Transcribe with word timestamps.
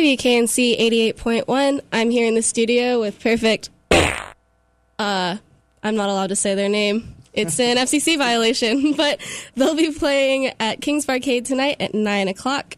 WKNC 0.00 0.80
88.1. 1.14 1.82
I'm 1.92 2.08
here 2.08 2.26
in 2.26 2.34
the 2.34 2.40
studio 2.40 3.00
with 3.00 3.20
Perfect. 3.20 3.68
Uh, 3.90 5.36
I'm 5.82 5.94
not 5.94 6.08
allowed 6.08 6.28
to 6.28 6.36
say 6.36 6.54
their 6.54 6.70
name. 6.70 7.16
It's 7.34 7.60
an 7.60 7.76
FCC 7.76 8.16
violation, 8.16 8.94
but 8.96 9.20
they'll 9.56 9.76
be 9.76 9.92
playing 9.92 10.54
at 10.58 10.80
King's 10.80 11.04
Barcade 11.04 11.44
tonight 11.44 11.76
at 11.80 11.92
9 11.92 12.28
o'clock. 12.28 12.76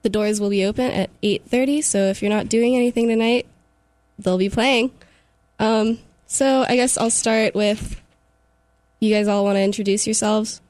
The 0.00 0.08
doors 0.08 0.40
will 0.40 0.48
be 0.48 0.64
open 0.64 0.90
at 0.90 1.10
8.30, 1.20 1.84
so 1.84 1.98
if 2.04 2.22
you're 2.22 2.30
not 2.30 2.48
doing 2.48 2.76
anything 2.76 3.08
tonight, 3.08 3.46
they'll 4.18 4.38
be 4.38 4.48
playing. 4.48 4.90
Um, 5.58 5.98
so 6.28 6.64
I 6.66 6.76
guess 6.76 6.96
I'll 6.96 7.10
start 7.10 7.54
with 7.54 8.00
you 9.00 9.14
guys 9.14 9.28
all 9.28 9.44
want 9.44 9.56
to 9.56 9.62
introduce 9.62 10.06
yourselves? 10.06 10.62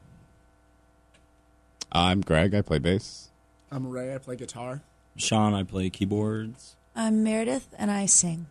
I'm 1.92 2.20
Greg. 2.20 2.52
I 2.52 2.62
play 2.62 2.80
bass. 2.80 3.28
I'm 3.70 3.86
Ray. 3.88 4.12
I 4.12 4.18
play 4.18 4.34
guitar. 4.34 4.82
Sean, 5.18 5.54
I 5.54 5.62
play 5.62 5.90
keyboards. 5.90 6.76
I'm 6.94 7.22
Meredith, 7.22 7.74
and 7.78 7.90
I 7.90 8.06
sing. 8.06 8.46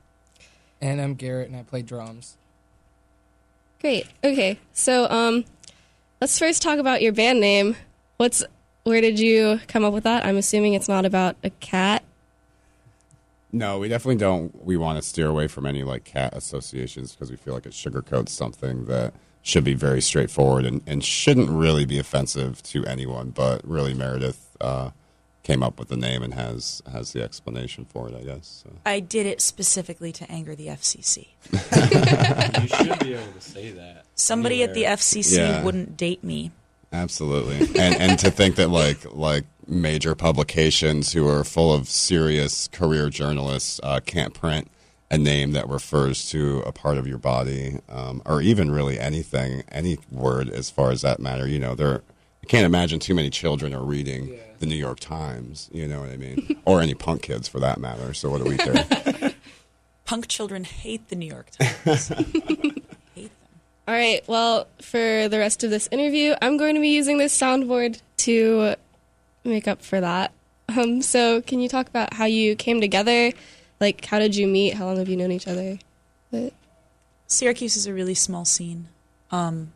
And 0.79 1.01
I'm 1.01 1.15
Garrett, 1.15 1.49
and 1.49 1.57
I 1.57 1.63
play 1.63 1.81
drums. 1.81 2.37
Great. 3.81 4.07
Okay. 4.23 4.59
So, 4.73 5.09
um, 5.09 5.45
let's 6.21 6.37
first 6.37 6.61
talk 6.61 6.79
about 6.79 7.01
your 7.01 7.13
band 7.13 7.39
name. 7.39 7.75
What's 8.17 8.43
where 8.83 9.01
did 9.01 9.19
you 9.19 9.59
come 9.67 9.83
up 9.83 9.93
with 9.93 10.05
that? 10.05 10.25
I'm 10.25 10.37
assuming 10.37 10.73
it's 10.73 10.87
not 10.87 11.05
about 11.05 11.35
a 11.43 11.49
cat. 11.49 12.03
No, 13.51 13.79
we 13.79 13.89
definitely 13.89 14.15
don't. 14.15 14.63
We 14.63 14.77
want 14.77 15.01
to 15.01 15.07
steer 15.07 15.27
away 15.27 15.47
from 15.47 15.65
any 15.65 15.83
like 15.83 16.03
cat 16.03 16.33
associations 16.35 17.11
because 17.13 17.29
we 17.29 17.37
feel 17.37 17.53
like 17.53 17.65
it 17.65 17.73
sugarcoats 17.73 18.29
something 18.29 18.85
that 18.85 19.13
should 19.41 19.63
be 19.63 19.73
very 19.73 20.01
straightforward 20.01 20.65
and, 20.65 20.81
and 20.87 21.03
shouldn't 21.03 21.49
really 21.49 21.85
be 21.85 21.99
offensive 21.99 22.61
to 22.63 22.85
anyone. 22.85 23.29
But 23.31 23.67
really, 23.67 23.93
Meredith 23.93 24.55
uh, 24.59 24.91
came 25.47 25.63
up 25.63 25.79
with 25.79 25.87
the 25.87 25.95
name 25.95 26.21
and 26.23 26.33
has 26.33 26.81
has 26.91 27.13
the 27.13 27.23
explanation 27.23 27.85
for 27.85 28.09
it. 28.09 28.15
I 28.15 28.21
guess. 28.23 28.63
So. 28.63 28.73
I 28.85 28.99
did 28.99 29.25
it 29.25 29.39
specifically 29.41 30.11
to 30.11 30.29
anger 30.29 30.55
the 30.55 30.67
FCC. 30.67 31.27
you 32.61 32.67
should 32.67 32.99
be 32.99 33.13
able 33.13 33.31
to 33.31 33.41
say 33.41 33.71
that. 33.71 34.03
Somebody 34.15 34.61
at 34.63 34.73
the. 34.73 34.83
FCC 34.83 35.37
Yeah. 35.37 35.63
wouldn't 35.63 35.95
date 35.97 36.23
me. 36.23 36.51
Absolutely, 36.93 37.57
and 37.81 37.95
and 37.95 38.19
to 38.19 38.29
think 38.31 38.55
that 38.55 38.69
like 38.69 38.99
like 39.13 39.43
major 39.67 40.15
publications 40.15 41.11
who 41.13 41.27
are 41.27 41.43
full 41.43 41.73
of 41.73 41.87
serious 41.89 42.67
career 42.69 43.09
journalists 43.09 43.79
uh, 43.83 43.99
can't 44.05 44.33
print 44.33 44.69
a 45.11 45.17
name 45.17 45.51
that 45.51 45.67
refers 45.69 46.29
to 46.29 46.59
a 46.65 46.71
part 46.71 46.97
of 46.97 47.05
your 47.07 47.17
body, 47.17 47.79
um, 47.89 48.21
or 48.25 48.41
even 48.41 48.71
really 48.71 48.97
anything, 48.99 49.63
any 49.71 49.97
word 50.11 50.49
as 50.49 50.69
far 50.69 50.91
as 50.91 51.01
that 51.01 51.19
matter. 51.19 51.47
You 51.47 51.59
know, 51.59 51.75
there. 51.75 52.03
I 52.43 52.45
can't 52.47 52.65
imagine 52.65 52.99
too 52.99 53.13
many 53.15 53.29
children 53.29 53.73
are 53.73 53.83
reading 53.83 54.27
Yeah. 54.29 54.35
The 54.59 54.65
New 54.65 54.75
York 54.75 54.99
Times. 54.99 55.69
You 55.71 55.87
know 55.87 56.01
what 56.01 56.09
I 56.09 56.17
mean, 56.17 56.61
or 56.65 56.81
any 56.81 56.93
punk 56.93 57.23
kids 57.23 57.47
for 57.47 57.59
that 57.59 57.79
matter. 57.79 58.13
So 58.13 58.29
what 58.29 58.43
do 58.43 58.49
we 58.49 58.57
care? 58.57 59.33
Punk 60.05 60.29
children 60.29 60.63
hate 60.63 61.09
the 61.09 61.17
New 61.17 61.25
York 61.25 61.49
Times. 61.51 62.07
hate 62.07 62.85
them. 63.15 63.29
All 63.87 63.93
right. 63.93 64.21
Well, 64.25 64.67
for 64.81 65.27
the 65.27 65.37
rest 65.37 65.65
of 65.65 65.69
this 65.69 65.89
interview, 65.91 66.33
I'm 66.41 66.55
going 66.55 66.75
to 66.75 66.81
be 66.81 66.89
using 66.89 67.17
this 67.17 67.37
soundboard 67.37 67.99
to 68.17 68.75
make 69.43 69.67
up 69.67 69.81
for 69.81 69.99
that. 69.99 70.31
Um, 70.69 71.01
so, 71.01 71.41
can 71.41 71.59
you 71.59 71.67
talk 71.67 71.87
about 71.87 72.13
how 72.13 72.25
you 72.25 72.55
came 72.55 72.79
together? 72.81 73.31
Like, 73.79 74.03
how 74.05 74.19
did 74.19 74.35
you 74.35 74.47
meet? 74.47 74.73
How 74.75 74.85
long 74.85 74.97
have 74.97 75.09
you 75.09 75.17
known 75.17 75.31
each 75.31 75.47
other? 75.47 75.79
But, 76.31 76.53
Syracuse 77.27 77.75
is 77.75 77.85
a 77.85 77.93
really 77.93 78.15
small 78.15 78.45
scene. 78.45 78.87
Um, 79.31 79.73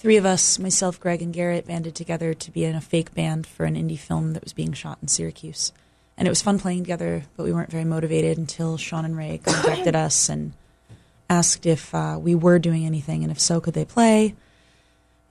three 0.00 0.16
of 0.16 0.24
us, 0.26 0.58
myself, 0.58 0.98
Greg, 0.98 1.22
and 1.22 1.32
Garrett, 1.32 1.66
banded 1.66 1.94
together 1.94 2.34
to 2.34 2.50
be 2.50 2.64
in 2.64 2.74
a 2.74 2.80
fake 2.80 3.14
band 3.14 3.46
for 3.46 3.64
an 3.64 3.76
indie 3.76 3.98
film 3.98 4.32
that 4.32 4.42
was 4.42 4.52
being 4.52 4.72
shot 4.72 4.98
in 5.00 5.08
Syracuse. 5.08 5.72
And 6.16 6.26
it 6.26 6.30
was 6.30 6.42
fun 6.42 6.58
playing 6.58 6.82
together, 6.82 7.24
but 7.36 7.44
we 7.44 7.52
weren't 7.52 7.70
very 7.70 7.84
motivated 7.84 8.36
until 8.36 8.76
Sean 8.76 9.04
and 9.04 9.16
Ray 9.16 9.38
contacted 9.38 9.94
us 10.06 10.28
and 10.28 10.54
asked 11.28 11.66
if 11.66 11.94
uh, 11.94 12.18
we 12.20 12.34
were 12.34 12.58
doing 12.58 12.84
anything, 12.84 13.22
and 13.22 13.30
if 13.30 13.38
so, 13.38 13.60
could 13.60 13.74
they 13.74 13.84
play? 13.84 14.34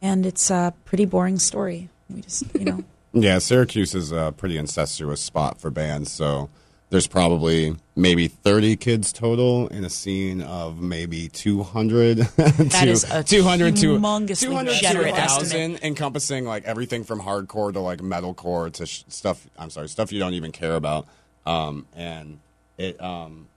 And 0.02 0.26
it's 0.26 0.50
a 0.50 0.74
pretty 0.86 1.06
boring 1.06 1.40
story. 1.40 1.90
We 2.10 2.22
just, 2.22 2.44
you 2.56 2.66
know, 2.66 2.84
Yeah, 3.14 3.40
Syracuse 3.40 3.96
is 3.96 4.12
a 4.12 4.34
pretty 4.38 4.58
incestuous 4.58 5.20
spot 5.20 5.60
for 5.60 5.72
bands. 5.72 6.12
So 6.12 6.50
there's 6.90 7.08
probably 7.08 7.76
maybe 7.96 8.28
30 8.28 8.76
kids 8.78 9.14
total 9.14 9.68
in 9.68 9.86
a 9.86 9.90
scene 9.90 10.42
of 10.42 10.82
maybe 10.82 11.28
200. 11.30 12.18
That 12.70 12.88
is 12.88 13.04
a 13.10 13.24
200 13.24 13.76
to 13.78 13.82
200 14.00 14.36
to 14.36 14.80
generous 14.80 15.12
1,000, 15.12 15.80
encompassing 15.84 16.46
like 16.46 16.64
everything 16.66 17.04
from 17.04 17.22
hardcore 17.22 17.72
to 17.74 17.80
like 17.80 18.00
metalcore 18.00 18.72
to 18.74 18.86
sh- 18.86 19.04
stuff. 19.08 19.48
I'm 19.58 19.70
sorry, 19.70 19.88
stuff 19.90 20.12
you 20.12 20.20
don't 20.20 20.34
even 20.34 20.52
care 20.52 20.76
about. 20.76 21.08
Um, 21.46 21.86
and 21.96 22.40
it 22.78 23.00
um, 23.02 23.48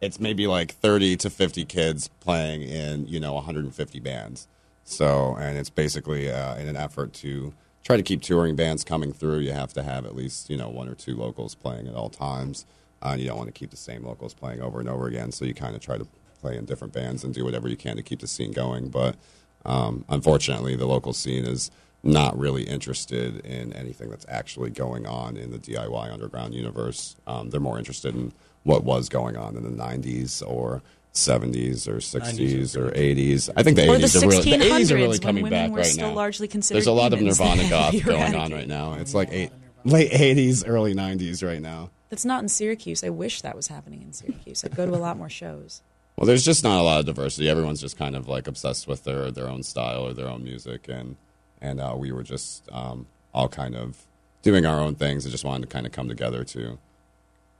it's 0.00 0.18
maybe 0.18 0.46
like 0.46 0.72
30 0.74 1.16
to 1.18 1.30
50 1.30 1.64
kids 1.66 2.08
playing 2.20 2.62
in 2.62 3.06
you 3.06 3.20
know 3.20 3.34
150 3.34 4.00
bands. 4.00 4.48
So, 4.84 5.36
and 5.36 5.56
it's 5.56 5.70
basically 5.70 6.30
uh, 6.30 6.56
in 6.56 6.66
an 6.66 6.76
effort 6.76 7.12
to 7.14 7.54
try 7.84 7.96
to 7.96 8.02
keep 8.02 8.22
touring 8.22 8.56
bands 8.56 8.84
coming 8.84 9.12
through. 9.12 9.38
You 9.38 9.52
have 9.52 9.72
to 9.74 9.82
have 9.82 10.04
at 10.04 10.14
least 10.14 10.50
you 10.50 10.56
know 10.56 10.68
one 10.68 10.88
or 10.88 10.94
two 10.94 11.14
locals 11.14 11.54
playing 11.54 11.88
at 11.88 11.94
all 11.94 12.10
times. 12.10 12.66
Uh, 13.00 13.16
you 13.18 13.26
don't 13.26 13.36
want 13.36 13.48
to 13.48 13.52
keep 13.52 13.70
the 13.70 13.76
same 13.76 14.04
locals 14.04 14.32
playing 14.32 14.60
over 14.60 14.78
and 14.78 14.88
over 14.88 15.08
again. 15.08 15.32
So 15.32 15.44
you 15.44 15.54
kind 15.54 15.74
of 15.74 15.80
try 15.82 15.98
to 15.98 16.06
play 16.40 16.56
in 16.56 16.64
different 16.64 16.92
bands 16.92 17.24
and 17.24 17.34
do 17.34 17.44
whatever 17.44 17.68
you 17.68 17.76
can 17.76 17.96
to 17.96 18.02
keep 18.02 18.20
the 18.20 18.26
scene 18.26 18.52
going. 18.52 18.88
But 18.88 19.16
um, 19.64 20.04
unfortunately, 20.08 20.76
the 20.76 20.86
local 20.86 21.12
scene 21.12 21.44
is 21.44 21.70
not 22.02 22.36
really 22.36 22.64
interested 22.64 23.44
in 23.46 23.72
anything 23.72 24.10
that's 24.10 24.26
actually 24.28 24.70
going 24.70 25.06
on 25.06 25.36
in 25.36 25.50
the 25.50 25.58
DIY 25.58 26.12
underground 26.12 26.54
universe. 26.54 27.16
Um, 27.26 27.50
they're 27.50 27.60
more 27.60 27.78
interested 27.78 28.14
in 28.14 28.32
what 28.64 28.84
was 28.84 29.08
going 29.08 29.36
on 29.36 29.56
in 29.56 29.62
the 29.62 29.82
90s 29.84 30.42
or 30.46 30.82
70s 31.14 31.86
or 31.88 31.96
60s 31.96 32.76
or 32.76 32.90
80s. 32.90 33.50
I 33.54 33.62
think 33.62 33.76
the 33.76 33.88
or 33.88 33.98
the 33.98 34.06
80s 34.06 34.22
are 34.22 34.28
really 34.28 34.42
the 34.42 34.64
80s 34.64 34.90
are 34.90 34.94
1600s 34.94 34.94
really 34.94 35.08
when 35.08 35.18
coming 35.18 35.42
women 35.44 35.58
back 35.58 35.70
were 35.70 35.76
right 35.78 35.86
still 35.86 36.08
now. 36.08 36.14
largely 36.14 36.48
considered 36.48 36.76
There's 36.76 36.86
a 36.86 36.92
lot 36.92 37.12
of 37.12 37.20
Nirvana 37.20 37.62
had 37.64 37.70
goth 37.92 38.04
going 38.04 38.34
on 38.34 38.52
right 38.52 38.68
now. 38.68 38.94
It's 38.94 39.14
like 39.14 39.28
eight, 39.30 39.50
late 39.84 40.10
80s, 40.10 40.64
early 40.66 40.94
90s 40.94 41.46
right 41.46 41.60
now. 41.60 41.90
That's 42.08 42.24
not 42.24 42.42
in 42.42 42.48
Syracuse. 42.48 43.04
I 43.04 43.10
wish 43.10 43.42
that 43.42 43.56
was 43.56 43.68
happening 43.68 44.02
in 44.02 44.12
Syracuse. 44.12 44.64
I'd 44.64 44.74
go 44.76 44.86
to 44.86 44.94
a 44.94 44.96
lot 44.96 45.16
more 45.16 45.30
shows. 45.30 45.82
Well, 46.16 46.26
there's 46.26 46.44
just 46.44 46.62
not 46.62 46.78
a 46.78 46.82
lot 46.82 47.00
of 47.00 47.06
diversity. 47.06 47.48
Everyone's 47.48 47.80
just 47.80 47.96
kind 47.96 48.14
of 48.14 48.28
like 48.28 48.46
obsessed 48.46 48.86
with 48.86 49.04
their 49.04 49.30
their 49.30 49.48
own 49.48 49.62
style 49.62 50.02
or 50.06 50.12
their 50.12 50.28
own 50.28 50.44
music, 50.44 50.88
and 50.88 51.16
and 51.60 51.80
uh, 51.80 51.94
we 51.96 52.12
were 52.12 52.22
just 52.22 52.68
um, 52.70 53.06
all 53.32 53.48
kind 53.48 53.74
of 53.74 54.06
doing 54.42 54.66
our 54.66 54.78
own 54.78 54.94
things 54.94 55.24
and 55.24 55.32
just 55.32 55.44
wanted 55.44 55.68
to 55.68 55.72
kind 55.72 55.86
of 55.86 55.92
come 55.92 56.08
together 56.08 56.44
to 56.44 56.78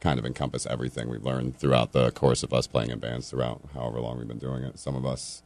kind 0.02 0.18
of 0.18 0.26
encompass 0.26 0.66
everything 0.66 1.08
we've 1.08 1.24
learned 1.24 1.56
throughout 1.56 1.92
the 1.92 2.10
course 2.10 2.42
of 2.42 2.52
us 2.52 2.66
playing 2.66 2.90
in 2.90 2.98
bands 2.98 3.30
throughout 3.30 3.60
however 3.72 4.00
long 4.00 4.18
we've 4.18 4.26
been 4.28 4.38
doing 4.38 4.64
it. 4.64 4.78
Some 4.78 4.96
of 4.96 5.06
us 5.06 5.42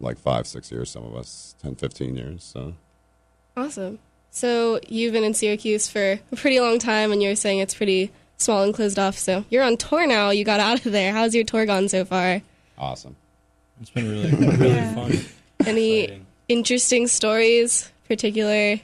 like 0.00 0.18
five, 0.18 0.46
six 0.46 0.70
years. 0.72 0.90
Some 0.90 1.04
of 1.04 1.14
us 1.14 1.54
10, 1.62 1.76
15 1.76 2.16
years. 2.16 2.42
So 2.44 2.74
awesome. 3.56 3.98
So, 4.30 4.78
you've 4.86 5.12
been 5.14 5.24
in 5.24 5.32
Syracuse 5.32 5.88
for 5.88 6.20
a 6.30 6.36
pretty 6.36 6.60
long 6.60 6.78
time, 6.78 7.12
and 7.12 7.22
you're 7.22 7.34
saying 7.34 7.60
it's 7.60 7.72
pretty 7.74 8.10
small 8.36 8.62
and 8.62 8.74
closed 8.74 8.98
off. 8.98 9.16
So, 9.16 9.44
you're 9.48 9.62
on 9.64 9.78
tour 9.78 10.06
now. 10.06 10.28
You 10.30 10.44
got 10.44 10.60
out 10.60 10.84
of 10.84 10.92
there. 10.92 11.12
How's 11.12 11.34
your 11.34 11.44
tour 11.44 11.64
gone 11.66 11.88
so 11.88 12.04
far? 12.04 12.42
awesome. 12.76 13.16
It's 13.80 13.90
been 13.90 14.08
really, 14.08 14.30
really 14.30 14.68
Yeah. 14.74 14.94
fun. 14.94 15.12
Any 15.66 16.00
Exciting. 16.00 16.26
interesting 16.48 17.06
stories, 17.06 17.90
particular? 18.06 18.80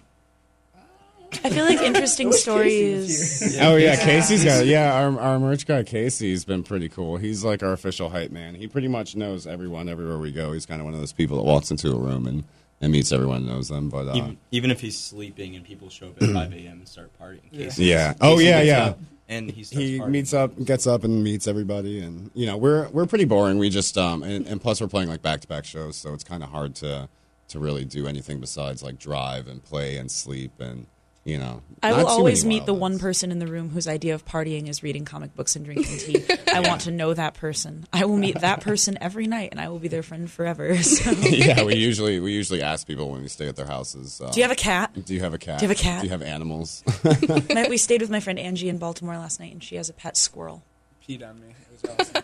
I 1.44 1.50
feel 1.50 1.64
like 1.64 1.80
interesting 1.80 2.32
stories. 2.68 3.56
oh 3.60 3.76
yeah, 3.76 3.92
Yeah. 3.94 4.04
Casey's 4.04 4.44
got 4.44 4.66
yeah. 4.66 4.94
Our 4.94 5.18
our 5.20 5.38
merch 5.38 5.66
guy 5.66 5.82
Casey's 5.82 6.44
been 6.44 6.62
pretty 6.62 6.88
cool. 6.88 7.16
He's 7.16 7.44
like 7.44 7.62
our 7.62 7.72
official 7.72 8.10
hype 8.10 8.30
man. 8.30 8.54
He 8.54 8.66
pretty 8.66 8.88
much 8.88 9.16
knows 9.16 9.46
everyone 9.46 9.88
everywhere 9.88 10.18
we 10.18 10.32
go. 10.32 10.52
He's 10.52 10.66
kind 10.66 10.80
of 10.80 10.84
one 10.84 10.94
of 10.94 11.00
those 11.00 11.12
people 11.12 11.36
that 11.38 11.44
walks 11.44 11.70
into 11.70 11.90
a 11.92 11.98
room 11.98 12.26
and, 12.26 12.44
and 12.80 12.92
meets 12.92 13.12
everyone, 13.12 13.46
knows 13.46 13.68
them. 13.68 13.88
But 13.88 14.08
uh, 14.08 14.14
Even, 14.16 14.38
even 14.50 14.70
if 14.70 14.80
he's 14.80 14.98
sleeping 14.98 15.56
and 15.56 15.64
people 15.64 15.88
show 15.88 16.08
up 16.08 16.22
at 16.22 16.30
5 16.30 16.52
a.m. 16.52 16.78
and 16.78 16.88
start 16.88 17.10
partying. 17.20 17.50
Casey, 17.52 17.84
yeah, 17.86 18.14
oh 18.20 18.38
yeah, 18.38 18.60
yeah. 18.62 18.84
up 18.86 18.98
And 19.28 19.50
he 19.50 19.62
He 19.62 19.98
partying. 19.98 20.08
meets 20.10 20.34
up, 20.34 20.62
gets 20.64 20.86
up, 20.86 21.04
and 21.04 21.24
meets 21.24 21.46
everybody, 21.48 22.00
and 22.00 22.30
you 22.34 22.46
know 22.46 22.56
we're 22.56 22.88
we're 22.88 23.06
pretty 23.06 23.24
boring. 23.24 23.58
We 23.58 23.70
just 23.70 23.96
um 23.98 24.22
and, 24.22 24.46
and 24.46 24.60
plus 24.60 24.80
we're 24.80 24.88
playing 24.88 25.08
like 25.08 25.22
back 25.22 25.40
to 25.40 25.48
back 25.48 25.64
shows, 25.64 25.96
so 25.96 26.12
it's 26.14 26.24
kind 26.24 26.42
of 26.42 26.50
hard 26.50 26.74
to 26.76 27.08
to 27.46 27.58
really 27.58 27.84
do 27.84 28.06
anything 28.06 28.40
besides 28.40 28.82
like 28.82 28.98
drive 28.98 29.46
and 29.48 29.62
play 29.62 29.96
and 29.98 30.10
sleep 30.10 30.52
and 30.60 30.86
you 31.24 31.38
know. 31.38 31.62
I 31.82 31.92
will 31.92 32.06
always 32.06 32.44
meet 32.46 32.64
the 32.64 32.72
one 32.72 32.98
person 32.98 33.30
in 33.30 33.38
the 33.38 33.46
room 33.46 33.68
whose 33.68 33.86
idea 33.86 34.14
of 34.14 34.24
partying 34.24 34.68
is 34.68 34.82
reading 34.82 35.04
comic 35.04 35.34
books 35.36 35.54
and 35.54 35.66
drinking 35.66 35.98
tea. 35.98 36.24
I 36.50 36.60
want 36.60 36.82
to 36.82 36.90
know 36.90 37.12
that 37.12 37.34
person. 37.34 37.86
I 37.92 38.06
will 38.06 38.16
meet 38.16 38.40
that 38.40 38.62
person 38.62 38.96
every 39.02 39.26
night, 39.26 39.50
and 39.50 39.60
I 39.60 39.68
will 39.68 39.78
be 39.78 39.88
their 39.88 40.02
friend 40.02 40.30
forever. 40.30 40.74
So. 40.82 41.10
yeah, 41.10 41.62
we 41.62 41.74
usually 41.74 42.20
we 42.20 42.32
usually 42.32 42.62
ask 42.62 42.86
people 42.86 43.10
when 43.10 43.20
we 43.20 43.28
stay 43.28 43.48
at 43.48 43.56
their 43.56 43.66
houses. 43.66 44.20
Uh, 44.20 44.30
Do 44.30 44.40
you 44.40 44.44
have 44.44 44.50
a 44.52 44.54
cat? 44.56 44.92
Do 45.04 45.12
you 45.12 45.20
have 45.20 45.34
a 45.34 45.38
cat? 45.38 45.58
Do 45.58 45.64
you 45.66 45.68
have 45.68 45.78
a 45.78 45.82
cat? 45.82 46.00
Do 46.00 46.06
you 46.06 46.10
have 46.12 46.22
animals? 46.22 46.82
My- 47.52 47.66
we 47.68 47.76
stayed 47.76 48.00
with 48.00 48.10
my 48.10 48.20
friend 48.20 48.38
Angie 48.38 48.68
in 48.70 48.78
Baltimore 48.78 49.16
last 49.18 49.40
night, 49.40 49.52
and 49.52 49.62
she 49.62 49.76
has 49.76 49.88
a 49.90 49.92
pet 49.92 50.16
squirrel. 50.16 50.62
Peed 51.06 51.28
on 51.28 51.38
me. 51.40 51.48
It 51.82 51.90
was 51.98 52.14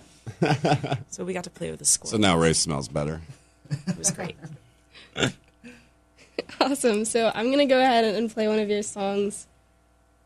awesome. 0.41 0.99
So 1.11 1.25
we 1.25 1.35
got 1.35 1.45
to 1.45 1.51
play 1.51 1.71
with 1.71 1.81
the 1.81 1.85
squirrel. 1.85 2.13
so 2.13 2.17
now 2.17 2.39
Ray 2.39 2.55
smells 2.55 2.89
better. 2.89 3.21
it 3.87 3.99
was 3.99 4.11
great. 4.11 4.37
Awesome. 6.61 7.05
So 7.05 7.31
I'm 7.35 7.51
gonna 7.51 7.67
go 7.67 7.81
ahead 7.81 8.05
and 8.05 8.31
play 8.31 8.49
one 8.49 8.59
of 8.59 8.69
your 8.69 8.83
songs 8.83 9.47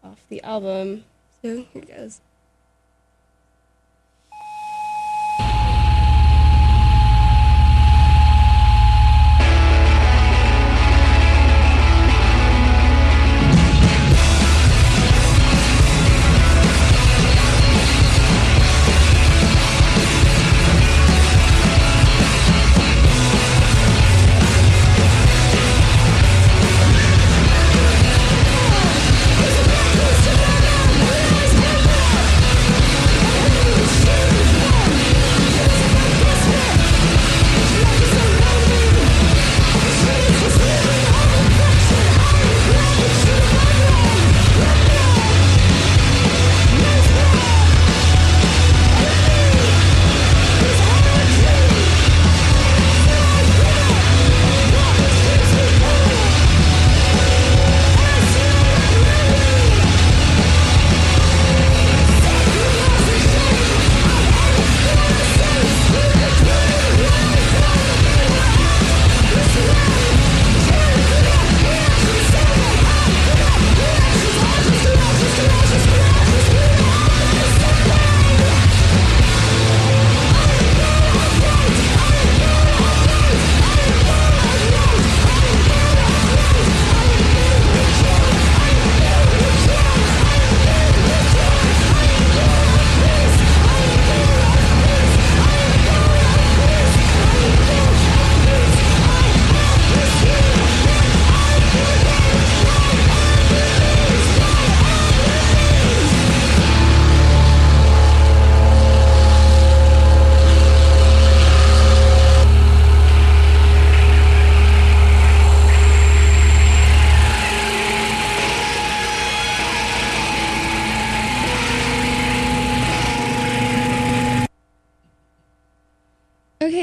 off 0.02 0.20
the 0.28 0.42
album. 0.42 1.04
So 1.42 1.56
here 1.56 1.82
it 1.82 1.88
goes. 1.88 2.20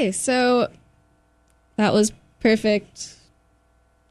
Okay, 0.02 0.10
so 0.10 0.68
that 1.76 1.92
was 1.92 2.10
perfect. 2.40 3.14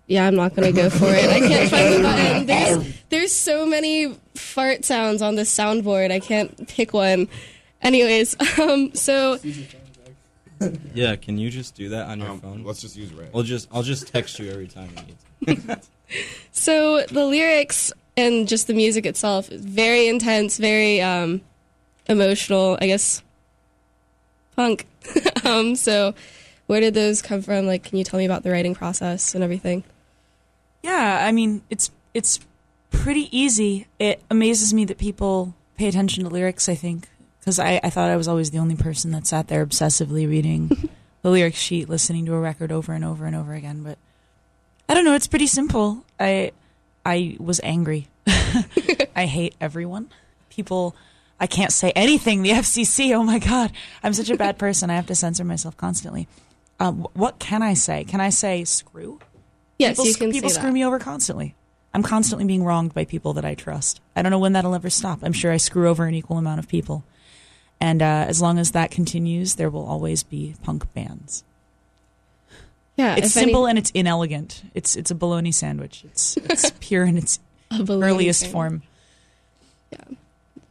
Yeah, 0.08 0.26
I'm 0.26 0.36
not 0.36 0.56
gonna 0.56 0.72
go 0.72 0.90
for 0.90 1.08
it. 1.10 1.30
I 1.30 1.40
can't 1.42 1.70
find 1.70 1.94
the 1.96 2.02
button. 2.02 2.46
There's 2.46 2.94
there's 3.10 3.32
so 3.34 3.66
many 3.66 4.16
fart 4.36 4.86
sounds 4.86 5.22
on 5.22 5.36
this 5.36 5.54
soundboard. 5.54 6.10
I 6.10 6.22
can't 6.22 6.66
pick 6.70 6.94
one. 6.94 7.28
Anyways, 7.82 8.38
um, 8.60 8.94
so 8.96 9.38
Yeah, 10.94 11.18
can 11.18 11.38
you 11.38 11.50
just 11.50 11.76
do 11.76 11.90
that 11.90 12.08
on 12.08 12.20
your 12.20 12.30
Um, 12.30 12.40
phone? 12.40 12.64
let's 12.64 12.80
just 12.80 12.96
use 12.96 13.12
Ray. 13.12 13.28
We'll 13.34 13.44
just 13.44 13.68
I'll 13.74 13.84
just 13.84 14.08
text 14.08 14.40
you 14.40 14.50
every 14.50 14.70
time 14.70 14.92
you 15.46 15.56
need. 15.56 15.68
To. 15.68 15.82
so 16.54 17.04
the 17.08 17.26
lyrics 17.26 17.92
and 18.16 18.48
just 18.48 18.68
the 18.68 18.74
music 18.74 19.06
itself 19.06 19.52
is 19.52 19.66
very 19.66 20.08
intense, 20.08 20.58
very 20.58 21.02
um, 21.02 21.42
emotional. 22.08 22.78
I 22.80 22.88
guess 22.88 23.22
punk. 24.56 24.86
um, 25.46 25.76
so 25.76 26.14
where 26.68 26.80
did 26.80 26.94
those 26.94 27.22
come 27.22 27.42
from? 27.42 27.66
Like, 27.68 27.84
can 27.84 27.98
you 27.98 28.04
tell 28.04 28.18
me 28.18 28.26
about 28.26 28.44
the 28.44 28.52
writing 28.52 28.76
process 28.76 29.36
and 29.36 29.44
everything? 29.44 29.84
Yeah, 30.84 31.26
I 31.26 31.32
mean, 31.32 31.62
it's 31.70 31.92
it's 32.14 32.40
pretty 32.90 33.36
easy. 33.38 33.88
It 34.00 34.22
amazes 34.30 34.74
me 34.74 34.86
that 34.86 34.98
people 34.98 35.54
pay 35.78 35.88
attention 35.88 36.24
to 36.24 36.30
lyrics, 36.30 36.70
I 36.70 36.76
think, 36.76 37.08
because 37.40 37.60
I, 37.60 37.80
I 37.84 37.90
thought 37.90 38.10
I 38.10 38.18
was 38.18 38.28
always 38.28 38.52
the 38.52 38.60
only 38.60 38.76
person 38.76 39.12
that 39.12 39.28
sat 39.28 39.48
there 39.48 39.66
obsessively 39.66 40.30
reading 40.30 40.90
the 41.22 41.30
lyric 41.30 41.56
sheet, 41.56 41.90
listening 41.90 42.26
to 42.26 42.34
a 42.34 42.40
record 42.40 42.72
over 42.72 42.94
and 42.94 43.04
over 43.04 43.26
and 43.26 43.36
over 43.36 43.54
again. 43.54 43.84
But 43.84 43.98
I 44.88 44.94
don't 44.94 45.06
know, 45.06 45.16
it's 45.16 45.28
pretty 45.28 45.48
simple. 45.48 46.06
I 46.20 46.52
I 47.06 47.38
was 47.40 47.60
angry. 47.64 48.08
I 49.16 49.26
hate 49.26 49.56
everyone. 49.60 50.10
People 50.50 50.96
I 51.42 51.48
can't 51.48 51.74
say 51.74 51.92
anything. 51.96 52.44
The 52.44 52.50
FCC, 52.64 53.14
oh 53.14 53.24
my 53.24 53.40
God. 53.40 53.72
I'm 54.04 54.14
such 54.14 54.30
a 54.30 54.38
bad 54.38 54.58
person. 54.58 54.90
I 54.90 54.96
have 54.96 55.08
to 55.08 55.16
censor 55.16 55.44
myself 55.44 55.76
constantly. 55.76 56.28
Um, 56.80 57.08
what 57.14 57.40
can 57.40 57.62
I 57.64 57.74
say? 57.74 58.04
Can 58.06 58.22
I 58.22 58.30
say 58.30 58.64
screw? 58.64 59.20
Yes, 59.78 59.98
people, 59.98 60.06
you 60.08 60.16
can 60.16 60.32
people 60.32 60.50
screw 60.52 60.70
that. 60.70 60.74
me 60.74 60.86
over 60.86 61.00
constantly. 61.00 61.56
I'm 61.94 62.04
constantly 62.04 62.46
being 62.46 62.64
wronged 62.64 62.94
by 62.94 63.04
people 63.06 63.34
that 63.34 63.44
I 63.44 63.56
trust. 63.56 64.00
I 64.16 64.22
don't 64.22 64.30
know 64.32 64.40
when 64.40 64.54
that'll 64.54 64.76
ever 64.76 64.90
stop. 64.90 65.20
I'm 65.24 65.34
sure 65.34 65.52
I 65.52 65.58
screw 65.58 65.90
over 65.90 66.06
an 66.06 66.14
equal 66.14 66.38
amount 66.38 66.60
of 66.60 66.68
people. 66.70 67.04
And 67.82 68.02
uh, 68.02 68.26
as 68.30 68.42
long 68.42 68.60
as 68.60 68.72
that 68.72 68.92
continues, 68.92 69.56
there 69.56 69.70
will 69.70 69.86
always 69.86 70.22
be 70.24 70.56
punk 70.64 70.92
bands. 70.94 71.44
Yeah, 72.96 73.16
It's 73.16 73.28
if 73.32 73.38
any- 73.38 73.46
simple 73.48 73.66
and 73.66 73.78
it's 73.80 73.90
inelegant. 73.92 74.62
It's 74.76 74.96
it's 74.96 75.10
a 75.10 75.16
bologna 75.16 75.52
sandwich. 75.52 76.04
It's 76.06 76.38
it's 76.38 76.72
pure 76.80 77.06
in 77.06 77.18
its 77.18 77.40
earliest 77.90 78.44
thing. 78.44 78.52
form. 78.52 78.84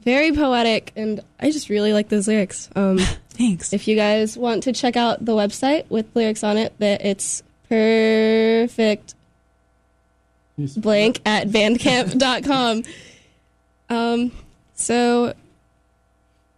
Very 0.02 0.32
poetic, 0.32 0.93
and 0.97 1.20
I 1.38 1.50
just 1.50 1.69
really 1.69 1.93
like 1.93 2.08
those 2.08 2.26
lyrics. 2.26 2.69
Um, 2.75 2.99
Thanks. 3.30 3.73
if 3.73 3.87
you 3.88 3.97
guys 3.97 4.37
want 4.37 4.62
to 4.64 4.73
check 4.73 4.97
out 4.97 5.25
the 5.25 5.33
website 5.33 5.88
with 5.90 6.07
lyrics 6.14 6.42
on 6.42 6.57
it, 6.57 6.73
that 6.78 7.04
it's 7.04 7.42
perfect 7.69 9.14
blank 10.76 11.21
at 11.25 11.49
bandcamp.com. 11.49 12.83
Um, 13.92 14.30
so 14.75 15.35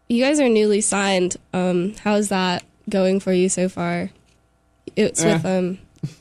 you 0.06 0.22
guys 0.22 0.38
are 0.38 0.50
newly 0.50 0.82
signed. 0.82 1.38
Um, 1.54 1.94
how's 1.94 2.28
that 2.28 2.62
going 2.90 3.20
for 3.20 3.32
you 3.32 3.48
so 3.48 3.70
far? 3.70 4.10
It's 4.96 5.24
with 5.24 5.46
um 5.46 5.78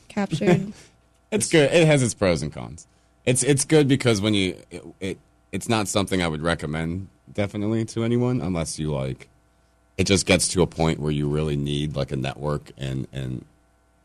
captured. 0.08 0.72
It's 1.30 1.50
good. 1.50 1.70
It 1.70 1.86
has 1.86 2.02
its 2.02 2.14
pros 2.14 2.40
and 2.40 2.50
cons. 2.50 2.86
It's 3.26 3.42
it's 3.42 3.66
good 3.66 3.88
because 3.88 4.22
when 4.22 4.32
you 4.32 4.56
it, 4.70 4.82
it 5.00 5.18
it's 5.52 5.68
not 5.68 5.86
something 5.86 6.22
I 6.22 6.28
would 6.28 6.40
recommend 6.40 7.08
definitely 7.34 7.84
to 7.86 8.04
anyone 8.04 8.40
unless 8.40 8.78
you 8.78 8.92
like. 8.92 9.28
It 9.98 10.04
just 10.04 10.26
gets 10.26 10.48
to 10.48 10.62
a 10.62 10.66
point 10.66 11.00
where 11.00 11.12
you 11.12 11.28
really 11.28 11.56
need 11.56 11.96
like 11.96 12.12
a 12.12 12.16
network 12.16 12.72
and 12.78 13.06
and 13.12 13.44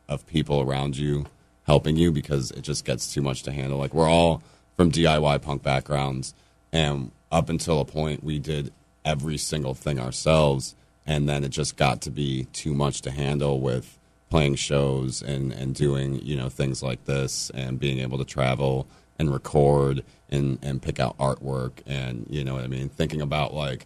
of 0.10 0.26
people 0.28 0.62
around 0.62 0.98
you 0.98 1.26
helping 1.66 1.98
you 1.98 2.12
because 2.12 2.52
it 2.52 2.62
just 2.62 2.86
gets 2.86 3.14
too 3.14 3.22
much 3.22 3.44
to 3.44 3.52
handle. 3.52 3.78
Like 3.78 3.94
we're 3.94 4.10
all 4.10 4.42
from 4.76 4.92
DIY 4.92 5.42
punk 5.42 5.64
backgrounds, 5.64 6.34
and 6.72 7.12
up 7.32 7.50
until 7.50 7.80
a 7.80 7.86
point 7.86 8.24
we 8.24 8.40
did 8.40 8.72
every 9.04 9.38
single 9.38 9.74
thing 9.74 10.00
ourselves, 10.00 10.76
and 11.06 11.28
then 11.28 11.44
it 11.44 11.50
just 11.50 11.78
got 11.78 12.02
to 12.02 12.12
be 12.12 12.46
too 12.54 12.74
much 12.74 13.02
to 13.02 13.12
handle 13.12 13.60
with 13.60 13.98
playing 14.30 14.56
shows 14.56 15.22
and 15.22 15.52
and 15.54 15.76
doing 15.76 16.20
you 16.22 16.36
know 16.36 16.50
things 16.50 16.84
like 16.84 17.06
this 17.06 17.50
and 17.52 17.80
being 17.80 18.00
able 18.00 18.18
to 18.18 18.26
travel 18.26 18.88
and 19.18 19.32
record 19.32 20.04
and 20.30 20.60
and 20.62 20.82
pick 20.82 21.00
out 21.00 21.18
artwork 21.18 21.72
and 21.86 22.26
you 22.30 22.44
know 22.44 22.56
what 22.56 22.64
I 22.64 22.68
mean 22.68 22.90
thinking 22.90 23.22
about 23.22 23.54
like 23.54 23.86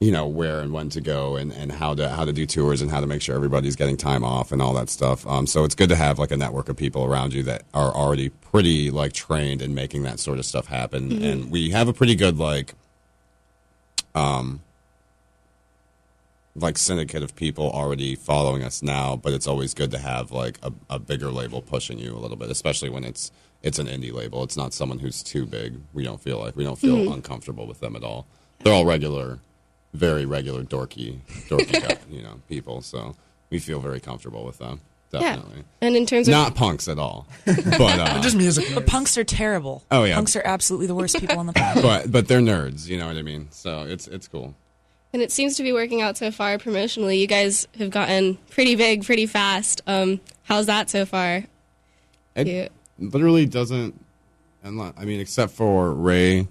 you 0.00 0.10
know 0.10 0.26
where 0.26 0.60
and 0.60 0.72
when 0.72 0.88
to 0.88 1.00
go 1.00 1.36
and, 1.36 1.52
and 1.52 1.70
how 1.70 1.94
to 1.94 2.08
how 2.08 2.24
to 2.24 2.32
do 2.32 2.46
tours 2.46 2.80
and 2.80 2.90
how 2.90 3.00
to 3.00 3.06
make 3.06 3.20
sure 3.20 3.36
everybody's 3.36 3.76
getting 3.76 3.98
time 3.98 4.24
off 4.24 4.50
and 4.50 4.62
all 4.62 4.72
that 4.72 4.88
stuff. 4.88 5.26
Um, 5.26 5.46
so 5.46 5.64
it's 5.64 5.74
good 5.74 5.90
to 5.90 5.96
have 5.96 6.18
like 6.18 6.30
a 6.30 6.36
network 6.38 6.70
of 6.70 6.76
people 6.76 7.04
around 7.04 7.34
you 7.34 7.42
that 7.42 7.64
are 7.74 7.94
already 7.94 8.30
pretty 8.30 8.90
like 8.90 9.12
trained 9.12 9.60
in 9.60 9.74
making 9.74 10.02
that 10.04 10.18
sort 10.18 10.38
of 10.38 10.46
stuff 10.46 10.66
happen. 10.66 11.22
And 11.22 11.50
we 11.50 11.70
have 11.70 11.86
a 11.86 11.92
pretty 11.92 12.14
good 12.14 12.38
like 12.38 12.74
um 14.14 14.62
like 16.54 16.76
syndicate 16.78 17.22
of 17.22 17.36
people 17.36 17.70
already 17.70 18.14
following 18.16 18.62
us 18.62 18.82
now, 18.82 19.16
but 19.16 19.32
it's 19.32 19.46
always 19.46 19.72
good 19.74 19.90
to 19.92 19.98
have 19.98 20.32
like 20.32 20.58
a, 20.62 20.72
a 20.88 20.98
bigger 20.98 21.30
label 21.30 21.62
pushing 21.62 21.98
you 21.98 22.14
a 22.14 22.18
little 22.18 22.36
bit, 22.36 22.50
especially 22.50 22.90
when 22.90 23.04
it's 23.04 23.30
it's 23.62 23.78
an 23.78 23.86
indie 23.86 24.12
label. 24.12 24.42
It's 24.42 24.56
not 24.56 24.72
someone 24.72 24.98
who's 24.98 25.22
too 25.22 25.46
big. 25.46 25.80
We 25.92 26.02
don't 26.04 26.20
feel 26.20 26.38
like 26.38 26.56
we 26.56 26.64
don't 26.64 26.78
feel 26.78 27.12
uncomfortable 27.12 27.66
with 27.66 27.80
them 27.80 27.94
at 27.94 28.02
all. 28.02 28.26
They're 28.60 28.72
all 28.72 28.84
regular, 28.86 29.38
very 29.94 30.24
regular 30.26 30.64
dorky, 30.64 31.20
dorky 31.48 31.72
guy, 31.88 31.98
you 32.10 32.22
know 32.22 32.40
people. 32.48 32.80
So 32.82 33.16
we 33.50 33.58
feel 33.58 33.80
very 33.80 34.00
comfortable 34.00 34.44
with 34.44 34.58
them. 34.58 34.80
Definitely. 35.12 35.56
Yeah. 35.56 35.62
And 35.88 35.96
in 35.96 36.06
terms 36.06 36.28
of 36.28 36.32
Not 36.32 36.54
punks 36.54 36.86
at 36.86 36.98
all, 36.98 37.26
but 37.44 37.58
uh, 37.80 38.22
Just 38.22 38.36
music. 38.36 38.66
But 38.72 38.86
punks 38.86 39.18
are 39.18 39.24
terrible. 39.24 39.82
Oh, 39.90 40.04
yeah. 40.04 40.14
punks 40.14 40.36
are 40.36 40.42
absolutely 40.44 40.86
the 40.86 40.94
worst 40.94 41.18
people 41.18 41.36
on 41.36 41.46
the 41.46 41.52
planet. 41.54 41.82
but 41.82 42.12
but 42.12 42.28
they're 42.28 42.40
nerds. 42.40 42.86
You 42.86 42.96
know 42.98 43.08
what 43.08 43.16
I 43.16 43.22
mean? 43.22 43.48
So 43.50 43.82
it's 43.82 44.06
it's 44.06 44.28
cool. 44.28 44.54
And 45.12 45.22
it 45.22 45.32
seems 45.32 45.56
to 45.56 45.62
be 45.62 45.72
working 45.72 46.00
out 46.02 46.16
so 46.16 46.30
far 46.30 46.56
promotionally. 46.58 47.18
You 47.18 47.26
guys 47.26 47.66
have 47.78 47.90
gotten 47.90 48.36
pretty 48.50 48.76
big 48.76 49.04
pretty 49.04 49.26
fast. 49.26 49.80
Um, 49.86 50.20
how's 50.44 50.66
that 50.66 50.90
so 50.90 51.04
far? 51.04 51.44
It 52.34 52.46
Yeah. 52.46 52.68
literally 52.98 53.46
doesn't. 53.46 53.94
I 54.64 54.70
mean, 55.04 55.20
except 55.20 55.52
for 55.52 55.92
Ray 55.92 56.46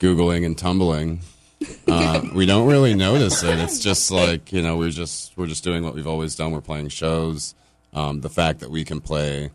googling 0.00 0.44
and 0.44 0.56
tumbling, 0.58 1.20
uh, 1.88 2.20
we 2.34 2.46
don't 2.46 2.66
really 2.68 2.94
notice 2.94 3.42
it. 3.42 3.58
It's 3.58 3.78
just 3.78 4.10
like 4.10 4.52
you 4.52 4.60
know, 4.62 4.76
we're 4.76 4.90
just 4.90 5.36
we're 5.36 5.46
just 5.46 5.64
doing 5.64 5.84
what 5.84 5.94
we've 5.94 6.06
always 6.06 6.34
done. 6.34 6.50
We're 6.52 6.60
playing 6.60 6.88
shows. 6.88 7.54
Um, 7.94 8.20
the 8.22 8.30
fact 8.30 8.60
that 8.60 8.70
we 8.70 8.84
can 8.84 9.00
play 9.00 9.50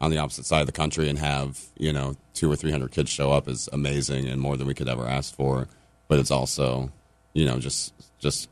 on 0.00 0.10
the 0.10 0.18
opposite 0.18 0.46
side 0.46 0.60
of 0.62 0.66
the 0.66 0.72
country 0.72 1.08
and 1.08 1.18
have 1.18 1.60
you 1.78 1.92
know 1.92 2.16
two 2.34 2.50
or 2.50 2.56
three 2.56 2.70
hundred 2.72 2.90
kids 2.90 3.10
show 3.10 3.30
up 3.32 3.46
is 3.48 3.68
amazing 3.72 4.26
and 4.26 4.40
more 4.40 4.56
than 4.56 4.66
we 4.66 4.74
could 4.74 4.88
ever 4.88 5.06
ask 5.06 5.34
for. 5.34 5.68
But 6.08 6.18
it's 6.18 6.30
also 6.30 6.90
you 7.32 7.44
know 7.44 7.58
just 7.58 7.92
just 8.18 8.48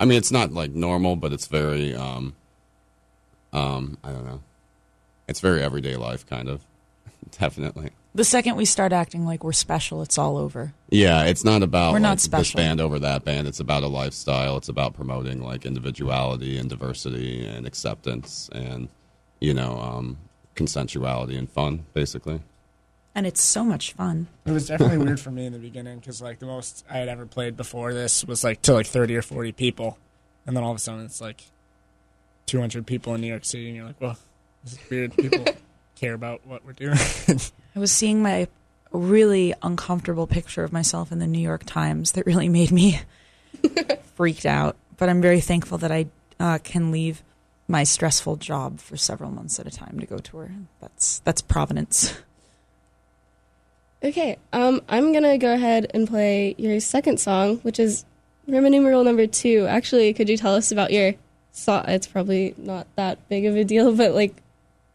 I 0.00 0.06
mean, 0.06 0.16
it's 0.16 0.32
not 0.32 0.50
like 0.52 0.72
normal, 0.72 1.14
but 1.16 1.32
it's 1.32 1.46
very 1.46 1.94
um, 1.94 2.34
um, 3.52 3.98
I 4.02 4.10
don't 4.10 4.24
know. 4.24 4.40
It's 5.28 5.40
very 5.40 5.62
everyday 5.62 5.96
life, 5.96 6.26
kind 6.26 6.48
of. 6.48 6.62
Definitely. 7.38 7.90
The 8.14 8.24
second 8.24 8.56
we 8.56 8.64
start 8.64 8.92
acting 8.92 9.24
like 9.24 9.44
we're 9.44 9.52
special, 9.52 10.02
it's 10.02 10.18
all 10.18 10.36
over. 10.36 10.72
Yeah, 10.88 11.24
it's 11.26 11.44
not 11.44 11.62
about 11.62 11.92
We're 11.92 12.00
not 12.00 12.08
like, 12.08 12.16
this 12.16 12.24
special. 12.24 12.58
band 12.58 12.80
over 12.80 12.98
that 12.98 13.24
band. 13.24 13.46
It's 13.46 13.60
about 13.60 13.84
a 13.84 13.88
lifestyle. 13.88 14.56
It's 14.56 14.68
about 14.68 14.94
promoting 14.94 15.42
like 15.42 15.64
individuality 15.64 16.58
and 16.58 16.68
diversity 16.68 17.46
and 17.46 17.66
acceptance 17.66 18.48
and 18.52 18.88
you 19.38 19.54
know 19.54 19.78
um, 19.78 20.18
consensuality 20.56 21.38
and 21.38 21.48
fun, 21.48 21.84
basically. 21.92 22.40
And 23.14 23.26
it's 23.26 23.40
so 23.40 23.64
much 23.64 23.92
fun. 23.92 24.28
It 24.46 24.52
was 24.52 24.68
definitely 24.68 24.98
weird 25.04 25.20
for 25.20 25.30
me 25.30 25.46
in 25.46 25.52
the 25.52 25.58
beginning 25.58 25.98
because 25.98 26.22
like 26.22 26.38
the 26.38 26.46
most 26.46 26.84
I 26.88 26.98
had 26.98 27.08
ever 27.08 27.26
played 27.26 27.56
before 27.56 27.92
this 27.92 28.24
was 28.24 28.44
like 28.44 28.62
to 28.62 28.72
like 28.72 28.86
thirty 28.86 29.16
or 29.16 29.22
forty 29.22 29.52
people, 29.52 29.98
and 30.46 30.56
then 30.56 30.62
all 30.62 30.70
of 30.70 30.76
a 30.76 30.80
sudden 30.80 31.04
it's 31.04 31.20
like 31.20 31.42
two 32.46 32.60
hundred 32.60 32.86
people 32.86 33.14
in 33.14 33.20
New 33.20 33.26
York 33.26 33.44
City, 33.44 33.66
and 33.66 33.76
you're 33.76 33.86
like, 33.86 34.00
well, 34.00 34.16
this 34.62 34.74
is 34.74 34.90
weird. 34.90 35.16
People 35.16 35.44
care 35.96 36.14
about 36.14 36.46
what 36.46 36.64
we're 36.64 36.72
doing. 36.72 36.96
I 37.74 37.78
was 37.78 37.92
seeing 37.92 38.22
my 38.22 38.48
really 38.92 39.54
uncomfortable 39.62 40.26
picture 40.26 40.64
of 40.64 40.72
myself 40.72 41.12
in 41.12 41.18
the 41.18 41.26
New 41.26 41.40
York 41.40 41.64
Times 41.64 42.12
that 42.12 42.26
really 42.26 42.48
made 42.48 42.70
me 42.72 43.00
freaked 44.14 44.46
out. 44.46 44.76
But 44.96 45.08
I'm 45.08 45.22
very 45.22 45.40
thankful 45.40 45.78
that 45.78 45.92
I 45.92 46.06
uh, 46.38 46.58
can 46.58 46.90
leave 46.90 47.22
my 47.68 47.84
stressful 47.84 48.36
job 48.36 48.80
for 48.80 48.96
several 48.96 49.30
months 49.30 49.60
at 49.60 49.66
a 49.66 49.70
time 49.70 50.00
to 50.00 50.06
go 50.06 50.18
tour. 50.18 50.50
That's 50.80 51.20
that's 51.20 51.40
providence. 51.40 52.14
Okay, 54.02 54.38
um, 54.52 54.80
I'm 54.88 55.12
gonna 55.12 55.36
go 55.38 55.52
ahead 55.52 55.90
and 55.92 56.08
play 56.08 56.54
your 56.56 56.80
second 56.80 57.20
song, 57.20 57.58
which 57.58 57.78
is 57.78 58.04
Roman 58.48 58.72
numeral 58.72 59.04
number 59.04 59.26
two. 59.26 59.66
Actually, 59.68 60.14
could 60.14 60.28
you 60.28 60.36
tell 60.38 60.54
us 60.54 60.72
about 60.72 60.90
your 60.90 61.14
song? 61.52 61.84
It's 61.88 62.06
probably 62.06 62.54
not 62.56 62.86
that 62.96 63.28
big 63.28 63.44
of 63.44 63.56
a 63.56 63.64
deal, 63.64 63.92
but 63.96 64.14
like 64.14 64.34